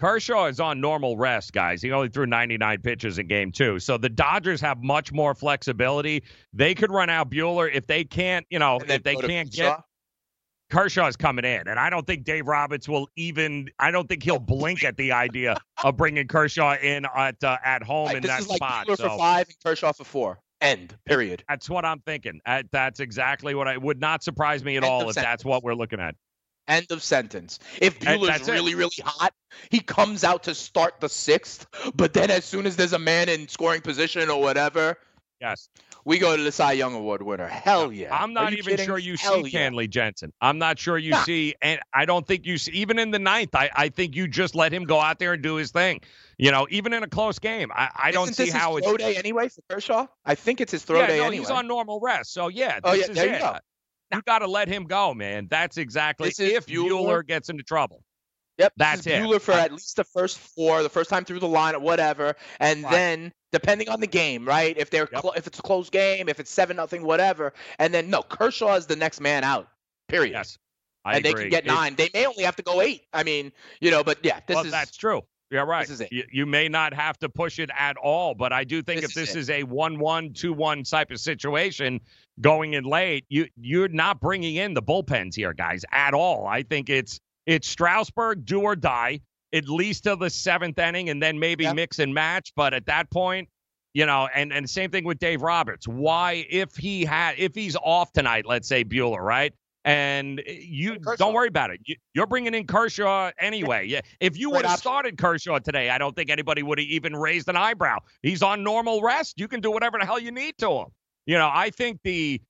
[0.00, 1.82] Kershaw is on normal rest, guys.
[1.82, 3.78] He only threw 99 pitches in game two.
[3.78, 6.24] So the Dodgers have much more flexibility.
[6.54, 9.76] They could run out Buehler if they can't, you know, if they can't Kershaw.
[9.76, 9.80] get
[10.70, 11.68] Kershaw's coming in.
[11.68, 15.12] And I don't think Dave Roberts will even, I don't think he'll blink at the
[15.12, 18.86] idea of bringing Kershaw in at uh, at home in that like spot.
[18.86, 20.38] Buehler So for five and Kershaw for four.
[20.62, 20.94] End.
[21.06, 21.42] Period.
[21.48, 22.40] that's what I'm thinking.
[22.70, 25.74] That's exactly what I would not surprise me at End all if that's what we're
[25.74, 26.14] looking at.
[26.70, 27.58] End of sentence.
[27.80, 28.52] If Buehler's that's it.
[28.52, 29.34] really, really hot,
[29.70, 31.66] he comes out to start the sixth.
[31.94, 34.96] But then as soon as there's a man in scoring position or whatever,
[35.40, 35.70] Yes.
[36.04, 37.46] we go to the Cy Young Award winner.
[37.48, 38.14] Hell yeah.
[38.14, 39.70] I'm not even kidding sure you Hell see yeah.
[39.70, 40.32] Kenley Jansen.
[40.40, 41.22] I'm not sure you Nah.
[41.24, 44.28] see, and I don't think you see, even in the ninth, I, I think you
[44.28, 46.02] just let him go out there and do his thing.
[46.36, 48.80] You know, even in a close game, I, I don't Isn't see this how his
[48.80, 48.86] it's.
[48.88, 50.06] throw day anyway for Kershaw?
[50.26, 51.38] I think it's his throw yeah, day no, anyway.
[51.38, 52.32] he's on normal rest.
[52.34, 53.56] So, yeah, oh, this Oh, yeah, there you go.
[54.12, 55.46] You got to let him go, man.
[55.50, 56.90] That's exactly This if Buehler.
[56.90, 58.02] Buehler gets into trouble.
[58.58, 59.22] Yep, That's it.
[59.22, 62.34] Buehler for at least the first four, the first time through the line, or whatever,
[62.58, 62.90] and Right.
[62.90, 64.76] then depending on the game, right?
[64.76, 65.20] If they're Yep.
[65.22, 68.74] clo- if it's a close game, if it's seven nothing, whatever, and then no, Kershaw
[68.74, 69.68] is the next man out.
[70.08, 70.32] Period.
[70.32, 70.58] Yes.
[71.06, 71.94] I and they can get It- nine.
[71.94, 73.06] They may only have to go eight.
[73.14, 73.50] I mean,
[73.80, 75.22] you know, but yeah, this well, is that's true.
[75.50, 75.88] Yeah, right.
[76.12, 79.10] You, you may not have to push it at all, but I do think This
[79.10, 82.00] if this is is a one-one, two-one type of situation
[82.40, 86.46] going in late, you you're not bringing in the bullpens here, guys, at all.
[86.46, 89.20] I think it's it's Strasburg do or die
[89.52, 91.74] at least till the seventh inning, and then maybe Yep.
[91.74, 92.52] mix and match.
[92.54, 93.48] But at that point,
[93.92, 95.88] you know, and and same thing with Dave Roberts.
[95.88, 99.52] Why, if he had, if he's off tonight, let's say Buehler, right?
[99.84, 101.16] And eh, you Kershaw.
[101.16, 101.80] don't worry about it.
[101.84, 103.86] You, you're bringing in Kershaw anyway.
[103.86, 104.00] Yeah.
[104.20, 107.48] If you would have started Kershaw today, I don't think anybody would have even raised
[107.48, 107.98] an eyebrow.
[108.22, 109.38] He's on normal rest.
[109.38, 110.86] You can do whatever the hell you need to him.
[111.26, 112.40] You know, I think the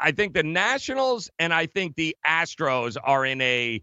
[0.00, 3.82] I think the Nationals and I think the Astros are in a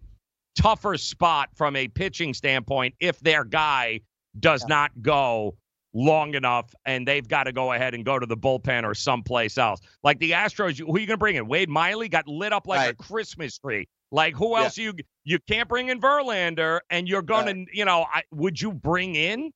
[0.56, 4.02] tougher spot from a pitching standpoint if their guy
[4.39, 5.56] does not go
[5.94, 9.58] long enough and they've got to go ahead and go to the bullpen or someplace
[9.58, 9.82] else.
[10.04, 11.48] Like the Astros, who are you going to bring in?
[11.48, 12.92] Wade Miley got lit up like Right.
[12.92, 13.88] a Christmas tree.
[14.12, 14.64] Like who Yeah.
[14.64, 18.60] else you you can't bring in Verlander and you're going to, you know, I, would
[18.62, 19.52] you bring in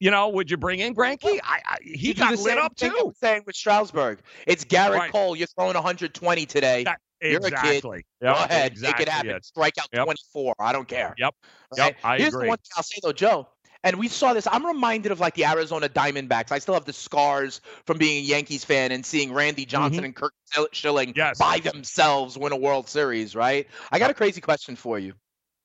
[0.00, 1.40] you know, would you bring in Greinke?
[1.42, 3.12] I, I he You got lit up too.
[3.20, 4.20] saying with Strasburg.
[4.46, 5.10] It's Gerrit Right.
[5.12, 5.34] Cole.
[5.34, 6.84] You're throwing 120 today.
[6.84, 7.52] That- You're a kid.
[7.52, 8.06] exactly.
[8.22, 9.30] Go ahead, exactly make it happen.
[9.32, 9.44] it.
[9.44, 10.04] Strike out Yep.
[10.04, 10.54] 24.
[10.60, 11.14] I don't care.
[11.18, 11.34] Yep.
[11.76, 11.86] Right?
[11.86, 11.96] Yep.
[12.04, 12.44] I Here's agree.
[12.44, 13.48] the one thing I'll say though, Joe.
[13.84, 14.46] And we saw this.
[14.50, 16.50] I'm reminded of like the Arizona Diamondbacks.
[16.50, 20.14] I still have the scars from being a Yankees fan and seeing Randy Johnson and
[20.16, 21.18] Kirk Schil- Schilling Mm-hmm.
[21.18, 21.38] Yes.
[21.38, 23.36] by themselves win a World Series.
[23.36, 23.68] Right?
[23.92, 25.14] I got a crazy question for you.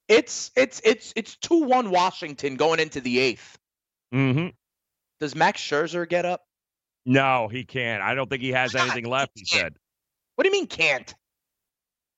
[0.07, 3.57] It's it's it's it's two one Washington going into the eighth.
[4.13, 4.49] Mm-hmm.
[5.19, 6.41] Does Max Scherzer get up?
[7.05, 8.01] No, he can't.
[8.03, 9.31] I don't think he has anything left.
[9.35, 9.73] He He said.
[10.35, 11.13] What do you mean can't?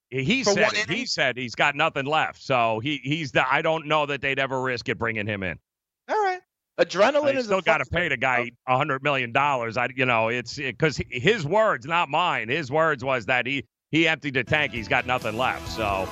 [0.10, 0.74] He For said.
[0.90, 2.42] he said he's got nothing left.
[2.42, 3.50] So he he's the.
[3.50, 5.58] I don't know that they'd ever risk it bringing him in.
[6.80, 9.78] Adrenaline They is still got to pay the guy a hundred million dollars.
[9.78, 12.50] I, you know, it's because his words, not mine.
[12.50, 14.74] His words was that he he emptied the tank.
[14.74, 15.70] He's got nothing left.
[15.70, 16.08] So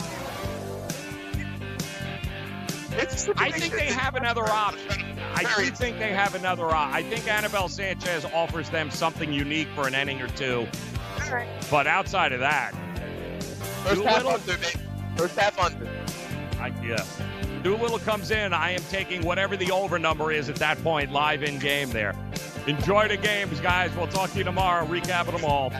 [3.35, 5.03] I think they have another option.
[5.35, 6.95] I do think they have another option.
[6.95, 10.67] I think Anibal Sanchez offers them something unique for an inning or two.
[11.71, 12.73] But outside of that,
[13.83, 14.85] First half under, baby.
[15.17, 15.89] First half under.
[16.59, 17.03] I, yeah.
[17.63, 18.51] Doolittle comes in.
[18.53, 22.13] I am taking whatever the over number is at that point, live in game there.
[22.67, 23.95] Enjoy the games, guys.
[23.95, 24.85] We'll talk to you tomorrow.
[24.85, 25.71] Recap of them all.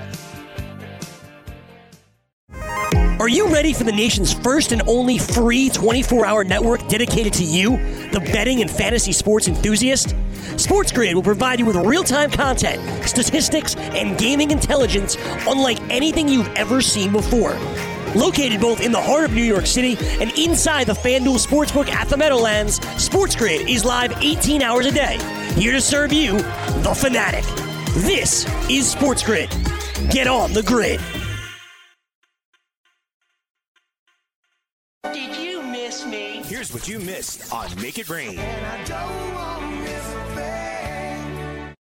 [3.19, 7.43] Are you ready for the nation's first and only free 24 hour network dedicated to
[7.43, 7.77] you,
[8.11, 10.15] the betting and fantasy sports enthusiast?
[10.55, 15.15] SportsGrid will provide you with real time content, statistics, and gaming intelligence
[15.47, 17.57] unlike anything you've ever seen before.
[18.15, 22.07] Located both in the heart of New York City and inside the FanDuel Sportsbook at
[22.09, 25.17] the Meadowlands, SportsGrid is live 18 hours a day,
[25.55, 27.43] here to serve you, the fanatic.
[27.95, 29.49] This is SportsGrid.
[30.11, 30.99] Get on the grid.
[35.11, 36.41] Did you miss me?
[36.43, 38.39] Here's what you missed on Make It Rain.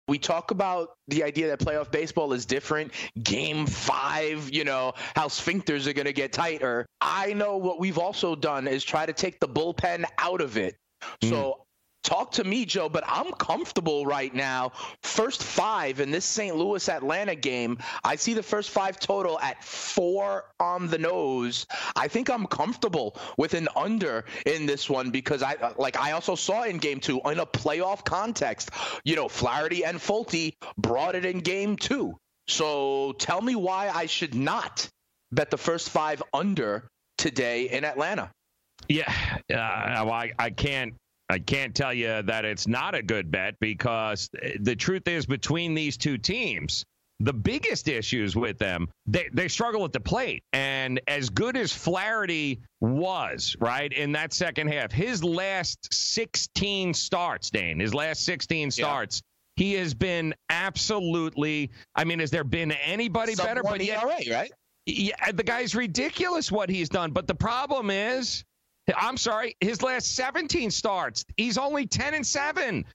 [0.07, 2.91] We talk about the idea that playoff baseball is different.
[3.21, 6.85] Game five, you know, how sphincters are going to get tighter.
[6.99, 10.75] I know what we've also done is try to take the bullpen out of it.
[11.23, 11.61] So hmm.
[12.03, 14.73] Talk to me, Joe, but I'm comfortable right now.
[15.03, 16.55] First five in this St.
[16.55, 21.65] Louis Atlanta game, I see the first five total at four on the nose.
[21.95, 26.35] I think I'm comfortable with an under in this one because I like I also
[26.35, 28.71] saw in game two in a playoff context,
[29.05, 32.17] you know, Flaherty and Folty brought it in game two.
[32.47, 34.89] So tell me why I should not
[35.31, 36.87] bet the first five under
[37.17, 38.29] today in Atlanta.
[38.89, 39.11] Yeah,
[39.49, 40.95] uh, I, I can't.
[41.33, 45.25] I can't tell you that it's not a good bet because eh, the truth is,
[45.25, 46.85] between these two teams,
[47.19, 50.43] the biggest issues with them, they, they struggle at the plate.
[50.53, 57.49] And as good as Flaherty was, right, in that second half, his last 16 starts,
[57.49, 59.23] Dane, his last 16 starts,
[59.55, 61.71] he has been absolutely.
[61.95, 63.63] I mean, has there been anybody Sub better?
[63.63, 64.51] But yet, right?
[64.85, 67.11] Yeah, the guy's ridiculous what he's done.
[67.11, 68.43] But the problem is,
[68.95, 72.85] I'm sorry, his last 17 starts, he's only 10 and 7.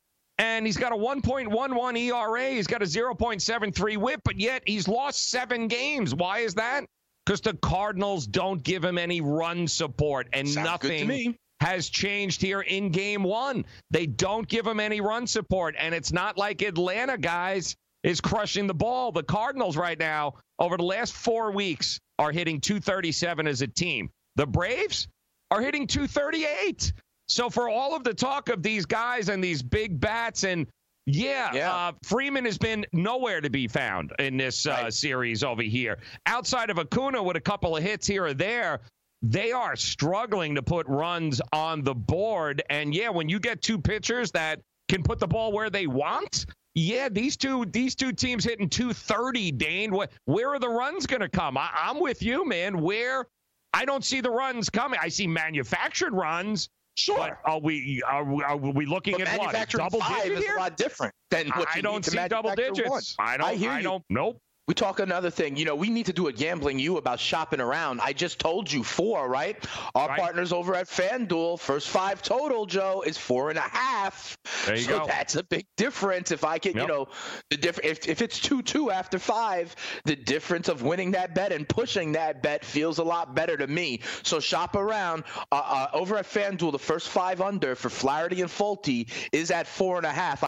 [0.41, 2.51] And he's got a 1.11 ERA.
[2.51, 6.15] He's got a 0.73 whip, but yet he's lost seven games.
[6.15, 6.85] Why is that?
[7.27, 12.61] Because the Cardinals don't give him any run support, and Sounds nothing has changed here
[12.61, 13.65] in game one.
[13.91, 17.75] They don't give him any run support, and it's not like Atlanta, guys,
[18.05, 19.11] is crushing the ball.
[19.11, 24.09] The Cardinals right now, over the last four weeks, are hitting 237 as a team.
[24.37, 25.09] The Braves
[25.51, 26.93] are hitting 238.
[27.29, 30.67] So for all of the talk of these guys and these big bats and
[31.11, 31.75] yeah, Yeah.
[31.75, 34.93] Uh, Freeman has been nowhere to be found in this uh, Right.
[34.93, 35.99] series over here.
[36.27, 38.81] Outside of Acuna with a couple of hits here or there,
[39.23, 42.63] they are struggling to put runs on the board.
[42.69, 46.45] And yeah, when you get two pitchers that can put the ball where they want,
[46.75, 49.93] yeah, these two these two teams hitting 230, Dane.
[49.93, 51.57] Wh- Where are the runs going to come?
[51.57, 52.81] I, I'm with you, man.
[52.83, 53.27] Where
[53.73, 54.99] I don't see the runs coming.
[55.03, 56.69] I see manufactured runs.
[56.95, 57.17] Sure.
[57.17, 59.69] But are we are we, are we looking But at what?
[59.71, 60.57] Double five digit is here?
[60.57, 62.89] a lot different than what I you don't see double digits.
[62.89, 63.03] one.
[63.21, 63.47] I don't.
[63.47, 63.83] I hear you.
[63.85, 64.05] don't.
[64.11, 64.41] Nope.
[64.69, 65.57] We talk another thing.
[65.57, 68.03] You know, we need to do a gambling you about shopping around.
[68.03, 69.57] I just told you four, right?
[69.95, 70.21] Our Right.
[70.21, 74.37] partners over at FanDuel, first five total, Joe, is four and a half.
[74.67, 75.07] There you so go.
[75.07, 76.33] that's a big difference.
[76.33, 77.09] If I can, you know,
[77.49, 81.51] the diff- if, if it's two two after five, the difference of winning that bet
[81.51, 84.01] and pushing that bet feels a lot better to me.
[84.23, 85.25] So shop around.
[85.51, 89.67] Uh, uh, over at FanDuel, the first five under for Flaherty and Folty is at
[89.67, 90.45] four and a half.